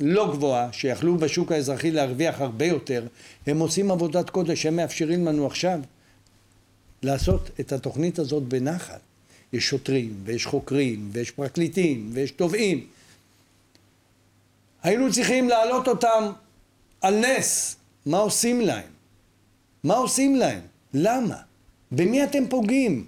לא 0.00 0.32
גבוהה, 0.32 0.68
שיכלו 0.72 1.16
בשוק 1.18 1.52
האזרחי 1.52 1.90
להרוויח 1.90 2.40
הרבה 2.40 2.66
יותר, 2.66 3.06
הם 3.46 3.58
עושים 3.58 3.90
עבודת 3.90 4.30
קודש, 4.30 4.66
הם 4.66 4.76
מאפשרים 4.76 5.24
לנו 5.26 5.46
עכשיו 5.46 5.80
לעשות 7.02 7.50
את 7.60 7.72
התוכנית 7.72 8.18
הזאת 8.18 8.42
בנחת. 8.42 9.00
יש 9.52 9.68
שוטרים, 9.68 10.14
ויש 10.24 10.46
חוקרים, 10.46 11.08
ויש 11.12 11.30
פרקליטים, 11.30 12.10
ויש 12.12 12.30
תובעים. 12.30 12.86
היינו 14.82 15.12
צריכים 15.12 15.48
להעלות 15.48 15.88
אותם 15.88 16.32
על 17.00 17.14
נס. 17.18 17.76
מה 18.06 18.18
עושים 18.18 18.60
להם? 18.60 18.90
מה 19.84 19.94
עושים 19.94 20.36
להם? 20.36 20.60
למה? 20.94 21.36
במי 21.92 22.24
אתם 22.24 22.48
פוגעים? 22.48 23.06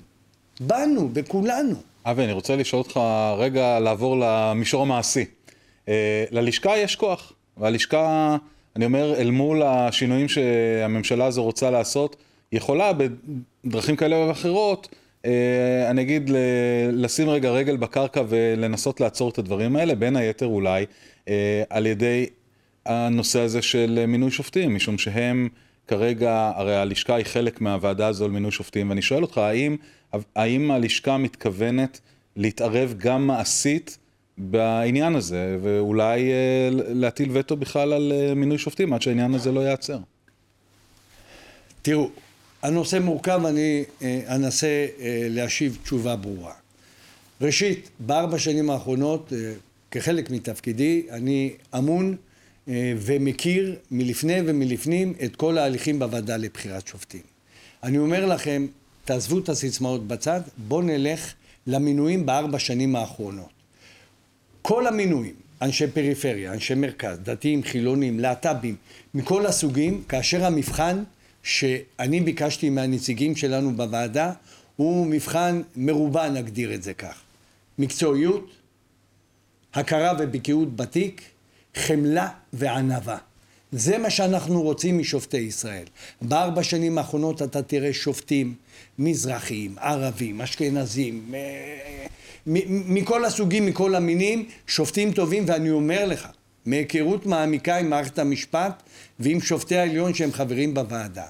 בנו, 0.60 1.08
בכולנו. 1.08 1.74
אבי, 2.04 2.24
אני 2.24 2.32
רוצה 2.32 2.56
לשאול 2.56 2.82
אותך 2.82 3.00
רגע 3.38 3.80
לעבור 3.80 4.16
למישור 4.20 4.82
המעשי. 4.82 5.24
אה, 5.88 6.24
ללשכה 6.30 6.78
יש 6.78 6.96
כוח, 6.96 7.32
והלשכה, 7.56 8.36
אני 8.76 8.84
אומר, 8.84 9.14
אל 9.14 9.30
מול 9.30 9.62
השינויים 9.62 10.28
שהממשלה 10.28 11.26
הזו 11.26 11.42
רוצה 11.42 11.70
לעשות, 11.70 12.16
יכולה 12.54 12.92
בדרכים 13.64 13.96
כאלה 13.96 14.16
ואחרות, 14.16 14.88
אה, 15.24 15.90
אני 15.90 16.02
אגיד, 16.02 16.30
לשים 16.92 17.28
רגע 17.28 17.50
רגל 17.50 17.76
בקרקע 17.76 18.22
ולנסות 18.28 19.00
לעצור 19.00 19.30
את 19.30 19.38
הדברים 19.38 19.76
האלה, 19.76 19.94
בין 19.94 20.16
היתר 20.16 20.46
אולי 20.46 20.86
אה, 21.28 21.62
על 21.70 21.86
ידי 21.86 22.26
הנושא 22.86 23.40
הזה 23.40 23.62
של 23.62 24.04
מינוי 24.08 24.30
שופטים, 24.30 24.74
משום 24.74 24.98
שהם 24.98 25.48
כרגע, 25.88 26.52
הרי 26.56 26.76
הלשכה 26.76 27.14
היא 27.14 27.26
חלק 27.26 27.60
מהוועדה 27.60 28.06
הזו 28.06 28.28
למינוי 28.28 28.50
שופטים, 28.50 28.90
ואני 28.90 29.02
שואל 29.02 29.22
אותך, 29.22 29.38
האם, 29.38 29.76
האם 30.36 30.70
הלשכה 30.70 31.18
מתכוונת 31.18 32.00
להתערב 32.36 32.94
גם 32.98 33.26
מעשית 33.26 33.98
בעניין 34.38 35.16
הזה, 35.16 35.58
ואולי 35.62 36.30
אה, 36.32 36.68
להטיל 36.70 37.28
וטו 37.32 37.56
בכלל 37.56 37.92
על 37.92 38.12
מינוי 38.36 38.58
שופטים 38.58 38.92
עד 38.92 39.02
שהעניין 39.02 39.34
הזה 39.34 39.52
לא 39.52 39.60
ייעצר? 39.60 39.98
תראו, 41.82 42.10
הנושא 42.64 42.98
מורכב, 42.98 43.40
אני 43.46 43.84
אה, 44.02 44.20
אנסה 44.28 44.66
אה, 44.66 45.26
להשיב 45.30 45.78
תשובה 45.82 46.16
ברורה. 46.16 46.52
ראשית, 47.40 47.90
בארבע 47.98 48.38
שנים 48.38 48.70
האחרונות, 48.70 49.32
אה, 49.32 49.52
כחלק 49.90 50.30
מתפקידי, 50.30 51.06
אני 51.10 51.52
אמון 51.78 52.16
ומכיר 52.96 53.76
מלפני 53.90 54.38
ומלפנים 54.46 55.14
את 55.24 55.36
כל 55.36 55.58
ההליכים 55.58 55.98
בוועדה 55.98 56.36
לבחירת 56.36 56.86
שופטים. 56.86 57.20
אני 57.82 57.98
אומר 57.98 58.26
לכם, 58.26 58.66
תעזבו 59.04 59.38
את 59.38 59.48
הסיסמאות 59.48 60.08
בצד, 60.08 60.40
בואו 60.68 60.82
נלך 60.82 61.32
למינויים 61.66 62.26
בארבע 62.26 62.58
שנים 62.58 62.96
האחרונות. 62.96 63.48
כל 64.62 64.86
המינויים, 64.86 65.34
אנשי 65.62 65.86
פריפריה, 65.86 66.52
אנשי 66.52 66.74
מרכז, 66.74 67.18
דתיים, 67.22 67.62
חילונים, 67.62 68.20
להט"בים, 68.20 68.76
מכל 69.14 69.46
הסוגים, 69.46 70.02
כאשר 70.08 70.44
המבחן 70.44 71.02
שאני 71.44 72.20
ביקשתי 72.20 72.70
מהנציגים 72.70 73.36
שלנו 73.36 73.76
בוועדה 73.76 74.32
הוא 74.76 75.06
מבחן 75.06 75.62
מרובע, 75.76 76.28
נגדיר 76.28 76.74
את 76.74 76.82
זה 76.82 76.94
כך. 76.94 77.20
מקצועיות, 77.78 78.50
הכרה 79.74 80.12
ובקיאות 80.18 80.76
בתיק, 80.76 81.22
חמלה 81.74 82.28
וענווה. 82.52 83.18
זה 83.72 83.98
מה 83.98 84.10
שאנחנו 84.10 84.62
רוצים 84.62 84.98
משופטי 84.98 85.36
ישראל. 85.36 85.84
בארבע 86.22 86.62
שנים 86.62 86.98
האחרונות 86.98 87.42
אתה 87.42 87.62
תראה 87.62 87.92
שופטים 87.92 88.54
מזרחיים, 88.98 89.78
ערבים, 89.78 90.40
אשכנזים, 90.40 91.34
אה, 91.34 92.06
מכל 92.46 93.24
הסוגים, 93.24 93.66
מכל 93.66 93.94
המינים, 93.94 94.48
שופטים 94.66 95.12
טובים, 95.12 95.44
ואני 95.46 95.70
אומר 95.70 96.06
לך, 96.06 96.26
מהיכרות 96.66 97.26
מעמיקה 97.26 97.76
עם 97.76 97.90
מערכת 97.90 98.18
המשפט 98.18 98.82
ועם 99.18 99.40
שופטי 99.40 99.76
העליון 99.76 100.14
שהם 100.14 100.32
חברים 100.32 100.74
בוועדה, 100.74 101.26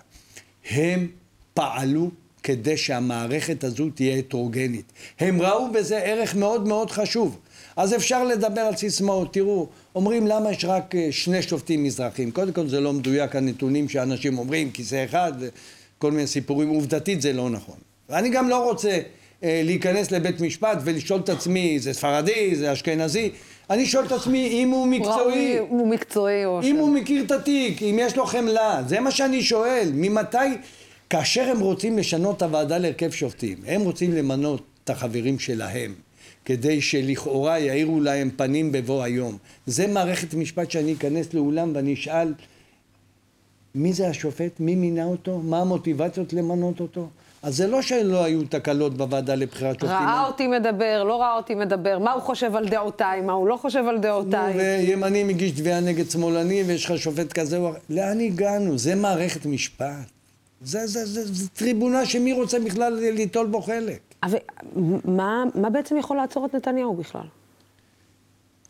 הם 0.71 1.09
פעלו 1.55 2.11
כדי 2.43 2.77
שהמערכת 2.77 3.65
הזו 3.65 3.91
תהיה 3.95 4.19
הטרוגנית. 4.19 4.93
הם 5.21 5.43
ראו 5.43 5.73
בזה 5.73 5.99
ערך 5.99 6.35
מאוד 6.35 6.69
מאוד 6.69 6.91
חשוב. 6.91 7.39
אז 7.77 7.95
אפשר 7.95 8.25
לדבר 8.25 8.61
על 8.61 8.77
סיסמאות. 8.77 9.35
תראו, 9.35 9.69
אומרים 9.95 10.27
למה 10.27 10.53
יש 10.53 10.65
רק 10.65 10.95
אה, 10.95 11.09
שני 11.11 11.43
שופטים 11.43 11.85
מזרחים. 11.85 12.31
קודם 12.31 12.53
כל 12.53 12.69
זה 12.69 12.81
לא 12.81 12.93
מדויק 12.93 13.37
הנתונים 13.37 13.89
שאנשים 13.89 14.39
אומרים, 14.39 14.71
כיסא 14.71 15.05
אחד, 15.05 15.33
כל 15.99 16.11
מיני 16.11 16.27
סיפורים. 16.27 16.69
עובדתית 16.69 17.23
זה 17.23 17.33
לא 17.33 17.51
נכון. 17.51 17.77
ואני 18.09 18.31
גם 18.31 18.49
לא 18.49 18.71
רוצה 18.71 18.99
להיכנס 19.45 20.11
לבית 20.11 20.41
משפט 20.41 20.79
ולשאול 20.85 21.21
את 21.21 21.29
עצמי, 21.29 21.79
זה 21.79 21.93
ספרדי, 21.93 22.57
זה 22.57 22.73
אשכנזי. 22.73 23.31
אני 23.71 23.87
שואל 23.87 24.07
את 24.07 24.13
עצמי 24.13 24.49
אם 24.49 24.71
הוא 24.71 24.87
מקצועי. 24.87 25.19
ראוי, 25.19 25.59
הוא 25.69 25.89
מקצועי 25.89 26.45
או... 26.45 26.63
אם 26.63 26.77
הוא 26.77 26.95
מכיר 26.95 27.25
את 27.25 27.31
התיק, 27.31 27.83
אם 27.83 27.99
יש 28.03 28.17
לו 28.17 28.27
חמלה, 28.27 28.83
זה 28.87 29.01
מה 29.01 29.11
שאני 29.11 29.43
שואל, 29.43 29.91
ממתי, 29.95 30.37
כאשר 31.11 31.43
הם 31.51 31.61
רוצים 31.61 31.99
לשנות 31.99 32.37
את 32.37 32.43
הוועדה 32.43 32.79
להרכב 32.79 33.11
שופטים, 33.11 33.59
הם 33.67 33.81
רוצים 33.81 34.13
למנות 34.13 34.63
את 34.85 34.91
החברים 34.91 35.39
שלהם, 35.39 35.95
כדי 36.45 36.81
שלכאורה 36.81 37.59
יאירו 37.59 38.01
להם 38.01 38.31
פנים 38.37 38.73
בבוא 38.73 39.03
היום. 39.03 39.37
זה 39.67 39.87
מערכת 39.87 40.35
משפט 40.35 40.71
שאני 40.71 40.93
אכנס 40.93 41.35
לאולם 41.35 41.73
ואני 41.75 41.95
אשאל, 41.95 42.35
מי 43.75 43.93
זה 43.93 44.09
השופט? 44.09 44.61
מי 44.61 44.75
מינה 44.75 45.05
אותו? 45.05 45.39
מה 45.39 45.61
המוטיבציות 45.61 46.33
למנות 46.33 46.81
אותו? 46.81 47.09
אז 47.45 47.57
זה 47.57 47.67
לא 47.67 47.83
שלא 47.83 48.25
היו 48.25 48.45
תקלות 48.49 48.97
בוועדה 48.97 49.35
לבחירת 49.35 49.81
שופטים. 49.81 49.97
ראה 49.97 50.27
אותי 50.27 50.47
מדבר, 50.47 51.05
לא 51.05 51.21
ראה 51.21 51.37
אותי 51.37 51.55
מדבר, 51.55 51.99
מה 51.99 52.13
הוא 52.13 52.23
חושב 52.23 52.57
על 52.57 52.69
דעותיי, 52.69 53.21
מה 53.21 53.33
הוא 53.33 53.49
לא 53.49 53.57
חושב 53.57 53.85
על 53.89 53.95
נו, 53.95 54.01
דעותיי. 54.01 54.55
וימני 54.57 55.25
מגיש 55.25 55.51
תביעה 55.51 55.81
נגד 55.81 56.11
שמאלני 56.11 56.63
ויש 56.67 56.85
לך 56.85 56.99
שופט 56.99 57.33
כזה 57.33 57.57
או 57.57 57.71
אחר. 57.71 57.79
לאן 57.91 58.21
הגענו? 58.21 58.79
זה 58.79 58.95
מערכת 58.95 59.47
משפט. 59.47 59.87
זה, 60.61 60.87
זה, 60.87 61.07
זה, 61.07 61.35
זה 61.35 61.49
טריבונה 61.49 62.07
שמי 62.07 62.33
רוצה 62.33 62.59
בכלל 62.59 62.93
ליטול 62.93 63.47
בו 63.47 63.63
חלק. 63.63 64.01
אבל 64.23 64.39
מה, 65.05 65.45
מה 65.55 65.71
בעצם 65.71 65.97
יכול 65.97 66.17
לעצור 66.17 66.47
את 66.47 66.55
נתניהו 66.55 66.95
בכלל? 66.95 67.27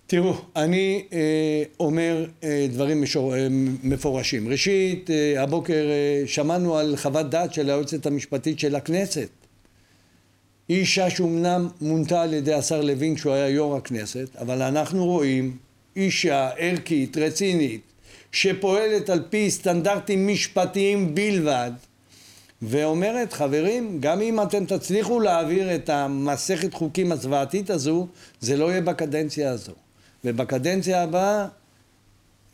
תראו, 0.07 0.35
אני 0.57 1.05
אה, 1.13 1.63
אומר 1.81 2.27
אה, 2.45 2.67
דברים 2.71 3.03
משור, 3.03 3.37
אה, 3.37 3.47
מפורשים. 3.83 4.49
ראשית, 4.49 5.11
הבוקר 5.39 5.87
שמענו 6.27 6.77
על 6.77 6.97
חוות 6.97 7.31
דעת 7.31 7.55
של 7.55 7.71
היועצת 7.71 8.07
המשפטית 8.07 8.59
של 8.59 8.77
הכנסת, 8.77 9.29
היא 10.69 10.81
אישה 10.81 11.11
שאומנם 11.11 11.69
מונתה 11.81 12.23
על 12.23 12.35
ידי 12.35 12.55
השר 12.55 12.81
לוין 12.81 13.15
כשהוא 13.15 13.33
היה 13.33 13.49
יו"ר 13.49 13.77
הכנסת, 13.77 14.37
אבל 14.37 14.63
אנחנו 14.63 15.05
רואים 15.05 15.57
אישה 15.97 16.51
ערכית, 16.59 17.17
רצינית, 17.17 17.81
שפועלת 18.33 19.11
על 19.11 19.23
פי 19.31 19.51
סטנדרטים 19.51 20.29
משפטיים 20.29 21.15
בלבד, 21.15 21.73
ואומרת, 22.63 23.33
חברים, 23.33 24.01
גם 24.01 24.21
אם 24.21 24.43
אתם 24.43 24.65
תצליחו 24.65 25.21
להעביר 25.21 25.75
את 25.75 25.89
המסכת 25.89 26.75
חוקים 26.75 27.13
הזוועתית 27.13 27.71
הזו, 27.71 28.07
זה 28.41 28.57
לא 28.57 28.71
יהיה 28.71 28.81
בקדנציה 28.81 29.51
הזו. 29.51 29.73
ובקדנציה 30.25 31.03
הבאה 31.03 31.47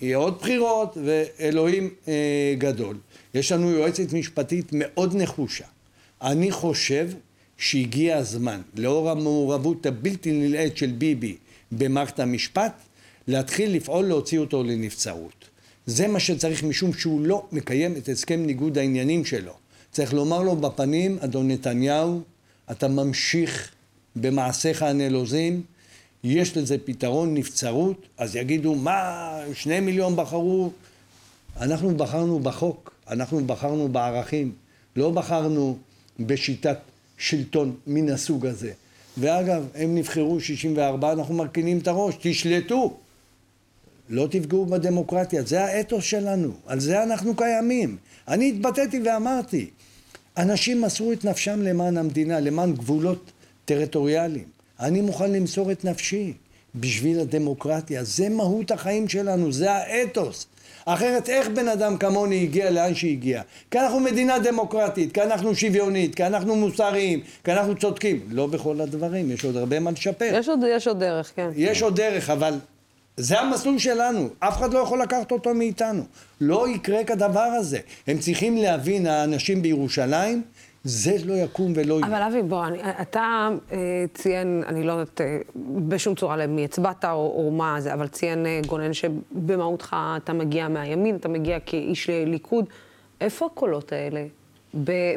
יהיה 0.01 0.17
עוד 0.17 0.39
בחירות, 0.41 0.99
ואלוהים 1.05 1.91
אה, 2.09 2.55
גדול. 2.59 2.97
יש 3.35 3.53
לנו 3.53 3.71
יועצת 3.71 4.13
משפטית 4.13 4.67
מאוד 4.73 5.17
נחושה. 5.17 5.65
אני 6.23 6.51
חושב 6.51 7.11
שהגיע 7.57 8.17
הזמן, 8.17 8.61
לאור 8.77 9.11
המעורבות 9.11 9.87
הבלתי 9.87 10.33
נלאית 10.33 10.77
של 10.77 10.91
ביבי 10.91 11.37
במערכת 11.73 12.21
המשפט, 12.21 12.73
להתחיל 13.27 13.77
לפעול 13.77 14.05
להוציא 14.05 14.39
אותו 14.39 14.63
לנבצרות. 14.63 15.45
זה 15.87 16.09
מה 16.09 16.21
שצריך 16.21 16.65
משום 16.65 16.93
שהוא 16.93 17.21
לא 17.21 17.47
מקיים 17.53 17.97
את 17.97 18.09
הסכם 18.09 18.47
ניגוד 18.47 18.79
העניינים 18.79 19.25
שלו. 19.25 19.53
צריך 19.93 20.15
לומר 20.15 20.43
לו 20.43 20.57
בפנים, 20.57 21.19
אדון 21.21 21.51
נתניהו, 21.51 22.21
אתה 22.71 22.89
ממשיך 22.89 23.71
במעשיך 24.17 24.83
הנלוזים, 24.83 25.63
יש 26.25 26.57
לזה 26.57 26.77
פתרון 26.85 27.35
נבצרות, 27.35 28.07
אז 28.19 28.37
יגידו, 28.37 28.75
מה, 28.75 29.31
שני 29.55 29.81
מיליון 29.81 30.17
בחרו? 30.17 30.71
אנחנו 31.61 31.97
בחרנו 31.97 32.41
בחוק, 32.41 32.95
אנחנו 33.09 33.47
בחרנו 33.47 33.89
בערכים, 33.89 34.53
לא 34.97 35.11
בחרנו 35.11 35.79
בשיטת 36.21 36.79
שלטון 37.19 37.77
מן 37.87 38.09
הסוג 38.09 38.47
הזה. 38.47 38.73
ואגב, 39.19 39.67
הם 39.75 39.95
נבחרו 39.95 40.41
64, 40.41 41.13
אנחנו 41.13 41.35
מרכינים 41.35 41.79
את 41.79 41.89
הראש, 41.89 42.15
תשלטו. 42.21 42.97
לא 44.09 44.27
תפגעו 44.31 44.67
בדמוקרטיה, 44.67 45.43
זה 45.43 45.65
האתוס 45.65 46.05
שלנו, 46.05 46.53
על 46.67 46.81
זה 46.81 47.03
אנחנו 47.03 47.37
קיימים. 47.37 47.97
אני 48.29 48.49
התבטאתי 48.49 49.01
ואמרתי, 49.05 49.71
אנשים 50.37 50.83
מסרו 50.83 51.13
את 51.13 51.25
נפשם 51.25 51.63
למען 51.63 51.97
המדינה, 51.97 52.41
למען 52.41 52.73
גבולות 52.73 53.33
טריטוריאליים. 53.65 54.60
אני 54.81 55.01
מוכן 55.01 55.33
למסור 55.33 55.73
את 55.73 55.85
נפשי 55.85 56.33
בשביל 56.75 57.21
הדמוקרטיה. 57.21 58.05
זה 58.05 58.29
מהות 58.29 58.71
החיים 58.71 59.09
שלנו, 59.09 59.53
זה 59.53 59.73
האתוס. 59.73 60.47
אחרת 60.85 61.29
איך 61.29 61.49
בן 61.49 61.69
אדם 61.69 61.97
כמוני 61.97 62.43
הגיע 62.43 62.71
לאן 62.71 62.95
שהגיע? 62.95 63.43
כי 63.71 63.79
אנחנו 63.79 64.01
מדינה 64.01 64.39
דמוקרטית, 64.39 65.13
כי 65.13 65.23
אנחנו 65.23 65.55
שוויונית, 65.55 66.15
כי 66.15 66.27
אנחנו 66.27 66.57
מוסריים, 66.57 67.21
כי 67.45 67.53
אנחנו 67.53 67.75
צודקים. 67.77 68.21
לא 68.31 68.47
בכל 68.47 68.81
הדברים, 68.81 69.31
יש 69.31 69.45
עוד 69.45 69.57
הרבה 69.57 69.81
מה 69.81 69.91
לשפר. 69.91 70.31
יש 70.33 70.49
עוד, 70.49 70.61
יש 70.69 70.87
עוד 70.87 71.01
דרך, 71.01 71.33
כן. 71.37 71.51
יש 71.57 71.83
עוד 71.83 71.97
דרך, 71.97 72.31
אבל 72.31 72.55
זה 73.17 73.41
המסלול 73.41 73.79
שלנו, 73.79 74.29
אף 74.39 74.57
אחד 74.57 74.73
לא 74.73 74.79
יכול 74.79 75.03
לקחת 75.03 75.33
אותו 75.33 75.55
מאיתנו. 75.55 76.03
לא 76.41 76.69
יקרה 76.69 77.05
כדבר 77.05 77.41
הזה. 77.41 77.79
הם 78.07 78.19
צריכים 78.19 78.57
להבין, 78.57 79.07
האנשים 79.07 79.63
בירושלים, 79.63 80.43
זה 80.85 81.17
לא 81.25 81.33
יקום 81.35 81.73
ולא 81.77 81.95
יהיה. 81.95 82.07
אבל 82.07 82.23
אבי, 82.23 82.43
בוא, 82.43 82.67
אני, 82.67 82.79
אתה 83.01 83.49
אה, 83.73 84.05
ציין, 84.15 84.63
אני 84.67 84.83
לא 84.83 84.93
יודעת 84.93 85.21
אה, 85.21 85.39
בשום 85.89 86.15
צורה 86.15 86.37
למי 86.37 86.65
הצבעת 86.65 87.05
או, 87.05 87.11
או 87.11 87.51
מה 87.51 87.81
זה, 87.81 87.95
אבל 87.95 88.09
ציין 88.09 88.47
אה, 88.47 88.61
גונן 88.67 88.93
שבמהותך 88.93 89.97
אתה 90.17 90.33
מגיע 90.33 90.69
מהימין, 90.69 91.17
אתה 91.17 91.29
מגיע 91.29 91.61
כאיש 91.61 92.11
ליכוד. 92.11 92.65
איפה 93.21 93.47
הקולות 93.47 93.93
האלה 93.93 94.27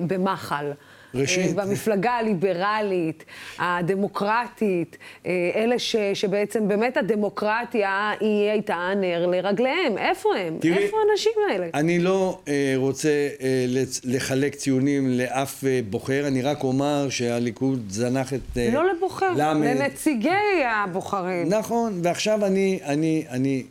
במח"ל? 0.07 0.71
ראשית... 1.15 1.59
אה, 1.59 1.65
במפלגה 1.65 2.11
הליברלית, 2.11 3.25
הדמוקרטית, 3.59 4.97
אה, 5.25 5.51
אלה 5.55 5.79
ש, 5.79 5.95
שבעצם 6.13 6.67
באמת 6.67 6.97
הדמוקרטיה 6.97 8.11
היא 8.19 8.49
הייתה 8.49 8.89
נר 8.95 9.25
לרגליהם. 9.25 9.97
איפה 9.97 10.35
הם? 10.35 10.57
תראי, 10.61 10.77
איפה 10.77 10.97
האנשים 11.09 11.31
האלה? 11.49 11.67
אני 11.73 11.99
לא 11.99 12.39
אה, 12.47 12.73
רוצה 12.75 13.09
אה, 13.41 13.65
לחלק 14.03 14.55
ציונים 14.55 15.09
לאף 15.09 15.63
אה, 15.63 15.79
בוחר, 15.89 16.27
אני 16.27 16.41
רק 16.41 16.63
אומר 16.63 17.09
שהליכוד 17.09 17.85
זנח 17.89 18.33
את... 18.33 18.57
אה, 18.57 18.69
לא 18.73 18.93
לבוחר, 18.93 19.31
למד... 19.37 19.67
לנציגי 19.67 20.29
הבוחרים. 20.65 21.49
נכון, 21.49 21.99
ועכשיו 22.03 22.45
אני, 22.45 22.79
אני, 22.83 23.25
אני, 23.29 23.63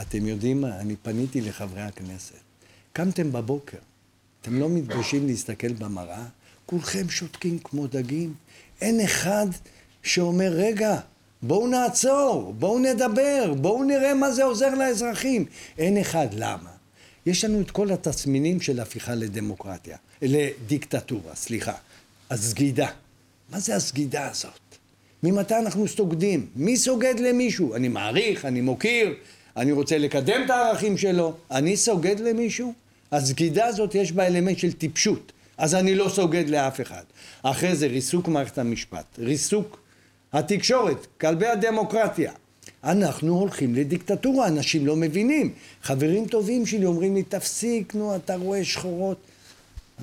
אתם 0.00 0.26
יודעים 0.26 0.60
מה? 0.60 0.80
אני 0.80 0.96
פניתי 1.02 1.40
לחברי 1.40 1.82
הכנסת. 1.82 2.34
קמתם 2.92 3.32
בבוקר, 3.32 3.78
אתם 4.42 4.60
לא 4.60 4.68
מתביישים 4.68 5.26
להסתכל 5.26 5.72
במראה? 5.72 6.24
כולכם 6.66 7.08
שותקים 7.08 7.58
כמו 7.58 7.86
דגים. 7.86 8.34
אין 8.80 9.00
אחד 9.00 9.46
שאומר, 10.02 10.52
רגע, 10.52 10.96
בואו 11.42 11.66
נעצור, 11.66 12.54
בואו 12.58 12.78
נדבר, 12.78 13.54
בואו 13.60 13.84
נראה 13.84 14.14
מה 14.14 14.30
זה 14.30 14.44
עוזר 14.44 14.74
לאזרחים. 14.74 15.44
אין 15.78 15.98
אחד. 15.98 16.26
למה? 16.32 16.70
יש 17.26 17.44
לנו 17.44 17.60
את 17.60 17.70
כל 17.70 17.90
התסמינים 17.90 18.60
של 18.60 18.80
הפיכה 18.80 19.14
לדמוקרטיה, 19.14 19.96
לדיקטטורה, 20.22 21.34
סליחה. 21.34 21.72
הסגידה. 22.30 22.88
מה 23.50 23.60
זה 23.60 23.76
הסגידה 23.76 24.30
הזאת? 24.30 24.76
ממתי 25.22 25.54
אנחנו 25.56 25.88
סוגדים? 25.88 26.46
מי 26.56 26.76
סוגד 26.76 27.20
למישהו? 27.20 27.74
אני 27.74 27.88
מעריך, 27.88 28.44
אני 28.44 28.60
מוקיר, 28.60 29.14
אני 29.56 29.72
רוצה 29.72 29.98
לקדם 29.98 30.42
את 30.44 30.50
הערכים 30.50 30.98
שלו. 30.98 31.34
אני 31.50 31.76
סוגד 31.76 32.20
למישהו? 32.20 32.72
הסגידה 33.12 33.66
הזאת 33.66 33.94
יש 33.94 34.12
בה 34.12 34.26
אלמנט 34.26 34.58
של 34.58 34.72
טיפשות. 34.72 35.32
אז 35.58 35.74
אני 35.74 35.94
לא 35.94 36.08
סוגד 36.08 36.48
לאף 36.48 36.80
אחד. 36.80 37.02
אחרי 37.42 37.76
זה 37.76 37.86
ריסוק 37.86 38.28
מערכת 38.28 38.58
המשפט, 38.58 39.04
ריסוק 39.18 39.78
התקשורת, 40.32 41.06
כלבי 41.20 41.46
הדמוקרטיה. 41.46 42.32
אנחנו 42.84 43.38
הולכים 43.38 43.74
לדיקטטורה, 43.74 44.48
אנשים 44.48 44.86
לא 44.86 44.96
מבינים. 44.96 45.52
חברים 45.82 46.26
טובים 46.26 46.66
שלי 46.66 46.84
אומרים 46.84 47.14
לי, 47.14 47.22
תפסיק, 47.22 47.94
נו, 47.94 48.16
אתה 48.16 48.36
רואה 48.36 48.64
שחורות. 48.64 49.18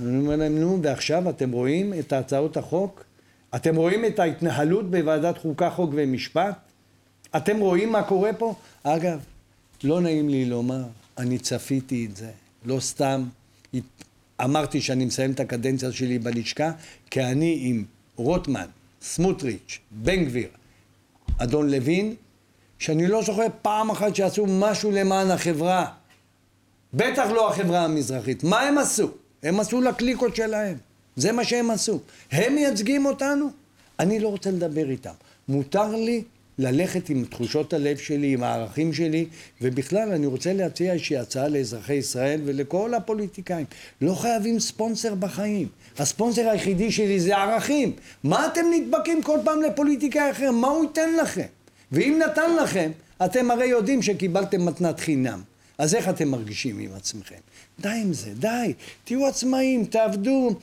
אני 0.02 0.18
אומר 0.18 0.36
להם, 0.36 0.58
נו, 0.58 0.80
ועכשיו 0.84 1.30
אתם 1.30 1.52
רואים 1.52 1.94
את 2.00 2.14
הצעות 2.14 2.58
החוק? 2.58 3.04
אתם 3.56 3.76
רואים 3.76 4.06
את 4.06 4.20
ההתנהלות 4.20 4.92
בוועדת 4.92 5.38
חוקה, 5.38 5.70
חוק 5.70 5.90
ומשפט? 5.94 6.56
אתם 7.36 7.60
רואים 7.60 7.92
מה 7.92 8.04
קורה 8.04 8.34
פה? 8.34 8.54
אגב, 8.84 9.20
לא 9.84 10.02
נעים 10.02 10.30
לי 10.30 10.46
לומר, 10.46 10.84
אני 11.18 11.38
צפיתי 11.38 12.08
את 12.12 12.16
זה, 12.16 12.30
לא 12.66 12.80
סתם 12.80 13.24
אמרתי 14.44 14.82
שאני 14.82 15.06
מסיים 15.06 15.32
את 15.32 15.40
הקדנציה 15.40 15.92
שלי 15.92 16.20
בלשכה, 16.20 16.72
כי 17.12 17.24
אני 17.24 17.58
עם 17.62 17.84
רוטמן, 18.16 18.66
סמוטריץ', 19.02 19.80
בן 19.92 20.26
גביר, 20.26 20.48
אדון 21.38 21.70
לוין, 21.70 22.16
שאני 22.80 23.08
לא 23.08 23.22
זוכר 23.22 23.46
פעם 23.62 23.90
אחת 23.90 24.16
שעשו 24.16 24.46
משהו 24.48 24.92
למען 24.92 25.32
החברה. 25.32 25.86
בטח 26.94 27.26
לא 27.34 27.50
החברה 27.50 27.86
המזרחית. 27.86 28.44
מה 28.44 28.62
הם 28.62 28.78
עשו? 28.78 29.12
הם 29.44 29.60
עשו 29.60 29.82
לקליקות 29.82 30.36
שלהם. 30.36 30.78
זה 31.16 31.32
מה 31.32 31.44
שהם 31.44 31.72
עשו. 31.72 32.00
הם 32.32 32.56
מייצגים 32.56 33.06
אותנו? 33.06 33.50
אני 34.00 34.20
לא 34.20 34.28
רוצה 34.28 34.52
לדבר 34.52 34.90
איתם. 34.90 35.14
מותר 35.48 35.96
לי 35.96 36.24
ללכת 36.58 37.10
עם 37.10 37.26
תחושות 37.26 37.74
הלב 37.74 37.98
שלי, 37.98 38.34
עם 38.34 38.44
הערכים 38.44 38.94
שלי, 38.94 39.26
ובכלל 39.62 40.12
אני 40.12 40.26
רוצה 40.26 40.54
להציע 40.54 40.94
איזושהי 40.94 41.18
הצעה 41.18 41.48
לאזרחי 41.48 41.94
ישראל 41.94 42.42
ולכל 42.46 42.94
הפוליטיקאים. 42.94 43.66
לא 44.02 44.14
חייבים 44.14 44.60
ספונסר 44.60 45.16
בחיים. 45.16 45.68
הספונסר 45.98 46.50
היחידי 46.50 46.92
שלי 46.92 47.20
זה 47.20 47.38
ערכים. 47.38 47.92
מה 48.24 48.48
אתם 48.48 48.66
נדבקים 48.74 49.24
כל 49.24 49.40
פעם 49.44 49.62
לפוליטיקאי 49.62 50.32
אחר? 50.32 50.52
מה 50.52 50.68
הוא 50.68 50.84
ייתן 50.84 51.16
לכם? 51.16 51.46
ואם 51.92 52.22
נתן 52.26 52.56
לכם, 52.64 52.92
אתם 53.26 53.52
הרי 53.52 53.66
יודעים 53.66 54.02
שקיבלתם 54.02 54.66
מתנת 54.66 55.00
חינם. 55.00 55.42
אז 55.78 55.96
איך 55.96 56.10
אתם 56.10 56.28
מרגישים 56.28 56.80
עם 56.80 56.90
עצמכם? 56.96 57.36
די 57.80 57.90
עם 57.90 58.14
זה, 58.14 58.30
די. 58.34 58.74
תהיו 59.04 59.28
עצמאים, 59.28 59.86
תעבדו. 59.86 60.56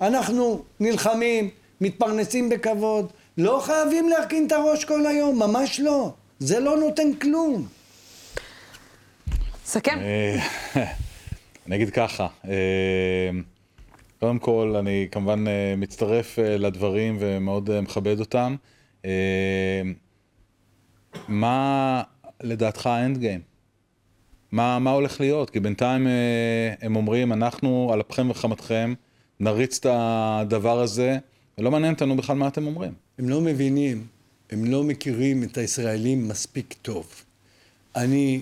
אנחנו 0.00 0.62
נלחמים, 0.80 1.50
מתפרנסים 1.80 2.48
בכבוד. 2.48 3.12
לא 3.38 3.60
חייבים 3.62 4.08
להרכין 4.08 4.46
את 4.46 4.52
הראש 4.52 4.84
כל 4.84 5.06
היום, 5.06 5.38
ממש 5.38 5.80
לא. 5.80 6.12
זה 6.38 6.60
לא 6.60 6.76
נותן 6.76 7.14
כלום. 7.14 7.66
סכם. 9.64 9.98
אה, 9.98 10.36
אני 11.66 11.76
אגיד 11.76 11.90
ככה, 11.90 12.26
אה, 12.48 13.30
קודם 14.20 14.38
כל, 14.38 14.74
אני 14.78 15.08
כמובן 15.10 15.48
אה, 15.48 15.74
מצטרף 15.76 16.38
לדברים 16.38 17.16
ומאוד 17.20 17.80
מכבד 17.80 18.20
אותם. 18.20 18.56
מה 21.28 22.02
לדעתך 22.42 22.86
האנד 22.86 23.18
גיים? 23.18 23.40
מה, 24.52 24.78
מה 24.78 24.90
הולך 24.90 25.20
להיות? 25.20 25.50
כי 25.50 25.60
בינתיים 25.60 26.06
הם 26.82 26.96
אומרים, 26.96 27.32
אנחנו 27.32 27.90
על 27.92 28.00
אפכם 28.00 28.30
וחמתכם 28.30 28.94
נריץ 29.40 29.78
את 29.78 29.86
הדבר 29.90 30.80
הזה, 30.80 31.18
ולא 31.58 31.70
מעניין 31.70 31.94
אותנו 31.94 32.16
בכלל 32.16 32.36
מה 32.36 32.48
אתם 32.48 32.66
אומרים. 32.66 33.05
הם 33.18 33.28
לא 33.28 33.40
מבינים, 33.40 34.06
הם 34.50 34.64
לא 34.64 34.84
מכירים 34.84 35.42
את 35.42 35.58
הישראלים 35.58 36.28
מספיק 36.28 36.74
טוב. 36.82 37.06
אני 37.96 38.40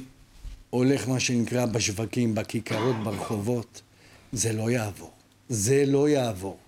הולך, 0.70 1.08
מה 1.08 1.20
שנקרא, 1.20 1.66
בשווקים, 1.66 2.34
בכיכרות, 2.34 2.96
ברחובות, 3.04 3.82
זה 4.32 4.52
לא 4.52 4.70
יעבור. 4.70 5.10
זה 5.48 5.84
לא 5.86 6.08
יעבור. 6.08 6.58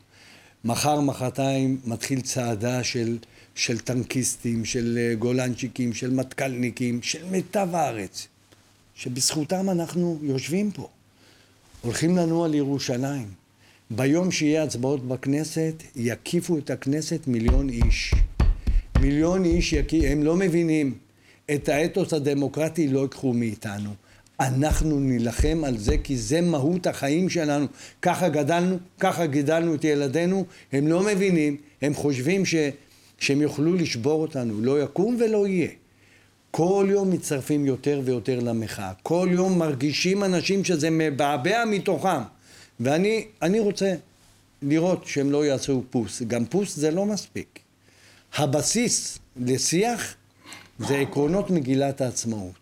מחר, 0.65 1.01
מחרתיים, 1.01 1.81
מתחיל 1.85 2.21
צעדה 2.21 2.85
של, 2.85 3.19
של 3.55 3.79
טנקיסטים, 3.79 4.65
של 4.65 4.99
אה, 4.99 5.15
גולנצ'יקים, 5.15 5.93
של 5.93 6.11
מטכ"לניקים, 6.11 7.03
של 7.03 7.25
מיטב 7.25 7.69
הארץ, 7.73 8.27
שבזכותם 8.95 9.71
אנחנו 9.71 10.19
יושבים 10.23 10.71
פה. 10.71 10.89
הולכים 11.83 12.17
לנוע 12.17 12.49
לירושלים. 12.49 13.46
ביום 13.91 14.31
שיהיה 14.31 14.63
הצבעות 14.63 15.09
בכנסת, 15.09 15.83
יקיפו 15.97 16.59
את 16.59 16.71
הכנסת 16.71 17.27
מיליון 17.27 17.69
איש. 17.69 18.15
מיליון 19.01 19.45
איש, 19.45 19.73
יקי... 19.73 20.07
הם 20.07 20.23
לא 20.23 20.37
מבינים. 20.37 20.95
את 21.55 21.69
האתוס 21.69 22.13
הדמוקרטי 22.13 22.89
לא 22.89 23.01
ייקחו 23.01 23.33
מאיתנו. 23.33 23.91
אנחנו 24.41 25.01
נילחם 25.01 25.63
על 25.67 25.79
זה 25.79 25.99
כי 25.99 26.17
זה 26.17 26.41
מהות 26.41 26.87
החיים 26.87 27.29
שלנו. 27.29 27.67
ככה 28.03 28.29
גדלנו, 28.29 28.77
ככה 29.01 29.27
גידלנו 29.27 29.75
את 29.75 29.85
ילדינו, 29.85 30.45
הם 30.73 30.89
לא 30.89 31.03
מבינים, 31.03 31.57
הם 31.83 31.95
חושבים 31.95 32.45
ש... 32.45 32.55
שהם 33.19 33.41
יוכלו 33.41 33.75
לשבור 33.75 34.23
אותנו. 34.23 34.61
לא 34.61 34.83
יקום 34.83 35.17
ולא 35.21 35.47
יהיה. 35.47 35.69
כל 36.51 36.87
יום 36.91 37.11
מצטרפים 37.11 37.67
יותר 37.67 38.01
ויותר 38.05 38.41
למחאה. 38.41 38.93
כל 39.03 39.29
יום 39.31 39.59
מרגישים 39.59 40.25
אנשים 40.25 40.65
שזה 40.65 40.91
מבעבע 40.91 41.65
מתוכם. 41.65 42.36
ואני 42.81 43.59
רוצה 43.59 43.95
לראות 44.63 45.07
שהם 45.07 45.33
לא 45.33 45.47
יעשו 45.47 45.83
פוס. 45.91 46.23
גם 46.23 46.45
פוס 46.45 46.77
זה 46.77 46.91
לא 46.91 47.07
מספיק. 47.07 47.59
הבסיס 48.35 49.19
לשיח 49.37 50.15
זה 50.79 50.97
עקרונות 50.97 51.51
מגילת 51.51 52.01
העצמאות. 52.01 52.55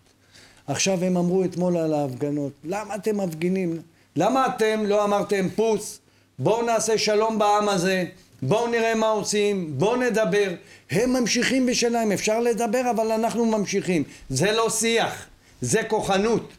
עכשיו 0.67 1.05
הם 1.05 1.17
אמרו 1.17 1.45
אתמול 1.45 1.77
על 1.77 1.95
ההפגנות, 1.95 2.53
למה 2.65 2.95
אתם 2.95 3.21
מפגינים? 3.21 3.81
למה 4.17 4.47
אתם 4.47 4.87
לא 4.87 5.05
אמרתם 5.05 5.49
פוס, 5.57 6.01
בואו 6.39 6.63
נעשה 6.63 6.99
שלום 6.99 7.39
בעם 7.39 7.69
הזה, 7.69 8.05
בואו 8.43 8.67
נראה 8.67 8.95
מה 8.95 9.09
עושים, 9.09 9.79
בואו 9.79 9.97
נדבר. 9.97 10.55
הם 10.91 11.13
ממשיכים 11.13 11.67
בשלהם, 11.67 12.13
אפשר 12.13 12.41
לדבר 12.41 12.91
אבל 12.91 13.13
אנחנו 13.13 13.47
ממשיכים. 13.47 14.05
זה 14.29 14.53
לא 14.53 14.71
שיח, 14.71 15.27
זה 15.61 15.83
כוחנות. 15.89 16.53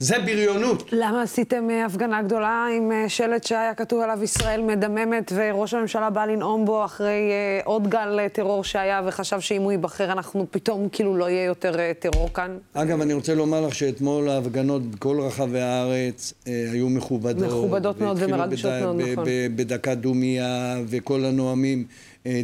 זה 0.00 0.18
בריונות. 0.18 0.88
למה 0.92 1.22
עשיתם 1.22 1.70
אה, 1.70 1.86
הפגנה 1.86 2.22
גדולה 2.22 2.66
עם 2.76 2.92
אה, 2.92 3.08
שלט 3.08 3.44
שהיה 3.44 3.74
כתוב 3.74 4.00
עליו 4.00 4.22
ישראל 4.22 4.62
מדממת 4.62 5.32
וראש 5.34 5.74
הממשלה 5.74 6.10
בא 6.10 6.24
לנאום 6.24 6.64
בו 6.64 6.84
אחרי 6.84 7.30
אה, 7.30 7.60
עוד 7.64 7.88
גל 7.88 8.28
טרור 8.32 8.64
שהיה 8.64 9.02
וחשב 9.06 9.40
שאם 9.40 9.62
הוא 9.62 9.72
ייבחר 9.72 10.12
אנחנו 10.12 10.46
פתאום 10.50 10.88
כאילו 10.92 11.16
לא 11.16 11.30
יהיה 11.30 11.44
יותר 11.44 11.76
טרור 11.98 12.32
כאן? 12.34 12.58
אגב, 12.72 13.00
אני 13.00 13.14
רוצה 13.14 13.34
לומר 13.34 13.60
לך 13.66 13.74
שאתמול 13.74 14.28
ההפגנות 14.28 14.82
בכל 14.90 15.20
רחבי 15.20 15.60
הארץ 15.60 16.32
היו 16.46 16.88
מכובדות. 16.88 17.48
מכובדות 17.48 18.00
מאוד 18.00 18.16
ומרגשות 18.20 18.72
מאוד, 18.82 19.00
נכון. 19.00 19.24
בדקת 19.56 19.96
דומיה 19.96 20.76
וכל 20.86 21.24
הנואמים. 21.24 21.84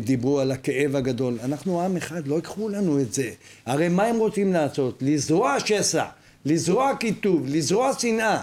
דיברו 0.01 0.41
על 0.41 0.53
הכאב 0.53 0.97
הגדול. 0.97 1.39
אנחנו 1.45 1.83
עם 1.83 1.97
אחד, 1.97 2.27
לא 2.27 2.35
ייקחו 2.35 2.69
לנו 2.69 3.01
את 3.01 3.13
זה. 3.13 3.31
הרי 3.67 3.89
מה 3.89 4.03
הם 4.03 4.17
רוצים 4.17 4.53
לעשות? 4.53 4.99
לזרוע 5.03 5.61
שסע. 5.61 6.05
לזרוע 6.47 6.97
קיטוב, 6.97 7.43
לזרוע 7.47 7.93
שנאה. 7.99 8.43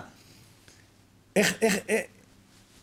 איך, 1.35 1.53
איך, 1.61 1.77
איך, 1.89 2.01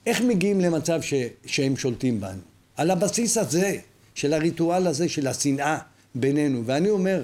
איך 0.06 0.20
מגיעים 0.20 0.61
למצב 0.61 1.02
ש, 1.02 1.14
שהם 1.46 1.76
שולטים 1.76 2.20
בנו? 2.20 2.40
על 2.76 2.90
הבסיס 2.90 3.38
הזה, 3.38 3.76
של 4.14 4.33
הריטואל 4.33 4.87
הזה, 4.87 5.09
של 5.09 5.26
השנאה 5.26 5.78
בינינו. 6.14 6.62
ואני 6.66 6.90
אומר, 6.90 7.22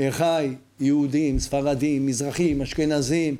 אחי, 0.00 0.54
יהודים, 0.80 1.38
ספרדים, 1.38 2.06
מזרחים, 2.06 2.62
אשכנזים, 2.62 3.36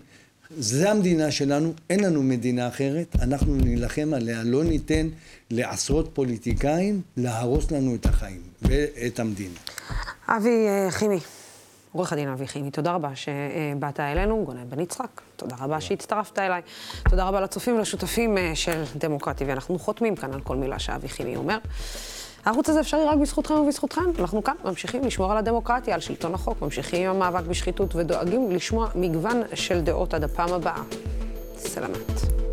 זה 0.59 0.91
המדינה 0.91 1.31
שלנו, 1.31 1.73
אין 1.91 2.01
לנו 2.01 2.23
מדינה 2.23 2.69
אחרת, 2.69 3.17
אנחנו 3.23 3.57
נילחם 3.57 4.15
עליה, 4.15 4.43
לא 4.43 4.65
ניתן 4.65 5.09
לעשרות 5.51 6.11
פוליטיקאים 6.13 7.01
להרוס 7.17 7.71
לנו 7.71 7.95
את 7.95 8.07
החיים 8.07 8.43
ואת 8.63 9.21
המדינה. 9.21 9.59
אבי 10.29 10.67
אה, 10.69 10.91
חימי. 10.91 11.19
עורך 11.93 12.13
הדין 12.13 12.29
אבי 12.29 12.47
חימי, 12.47 12.71
תודה 12.71 12.93
רבה 12.93 13.11
שבאת 13.17 14.01
אלינו, 14.01 14.45
גונן 14.45 14.71
בן 14.71 14.81
יצחק, 14.81 15.21
תודה 15.37 15.57
רבה 15.61 15.81
שהצטרפת 15.81 16.39
אליי. 16.39 16.63
תודה 17.09 17.25
רבה 17.25 17.41
לצופים 17.41 17.77
ולשותפים 17.77 18.39
אה, 18.39 18.53
של 18.55 18.83
דמוקרטי, 18.97 19.45
ואנחנו 19.45 19.79
חותמים 19.79 20.17
כאן 20.17 20.33
על 20.33 20.41
כל 20.41 20.57
מילה 20.57 20.79
שאבי 20.79 21.09
חימי 21.09 21.37
אומר. 21.37 21.59
הערוץ 22.45 22.69
הזה 22.69 22.81
אפשרי 22.81 23.05
רק 23.05 23.19
בזכותכם 23.19 23.55
ובזכותכם. 23.55 24.05
אנחנו 24.19 24.45
כאן 24.45 24.55
ממשיכים 24.65 25.05
לשמור 25.05 25.33
על 25.33 25.39
הדמוקרטיה, 25.39 25.95
על 25.95 26.01
שלטון 26.01 26.35
החוק, 26.35 26.63
ממשיכים 26.63 27.11
עם 27.11 27.17
המאבק 27.17 27.47
בשחיתות 27.47 27.95
ודואגים 27.95 28.51
לשמוע 28.51 28.89
מגוון 28.95 29.43
של 29.55 29.81
דעות 29.81 30.15
עד 30.15 30.25
הפעם 30.25 30.53
הבאה. 30.53 30.83
סלמת. 31.57 32.46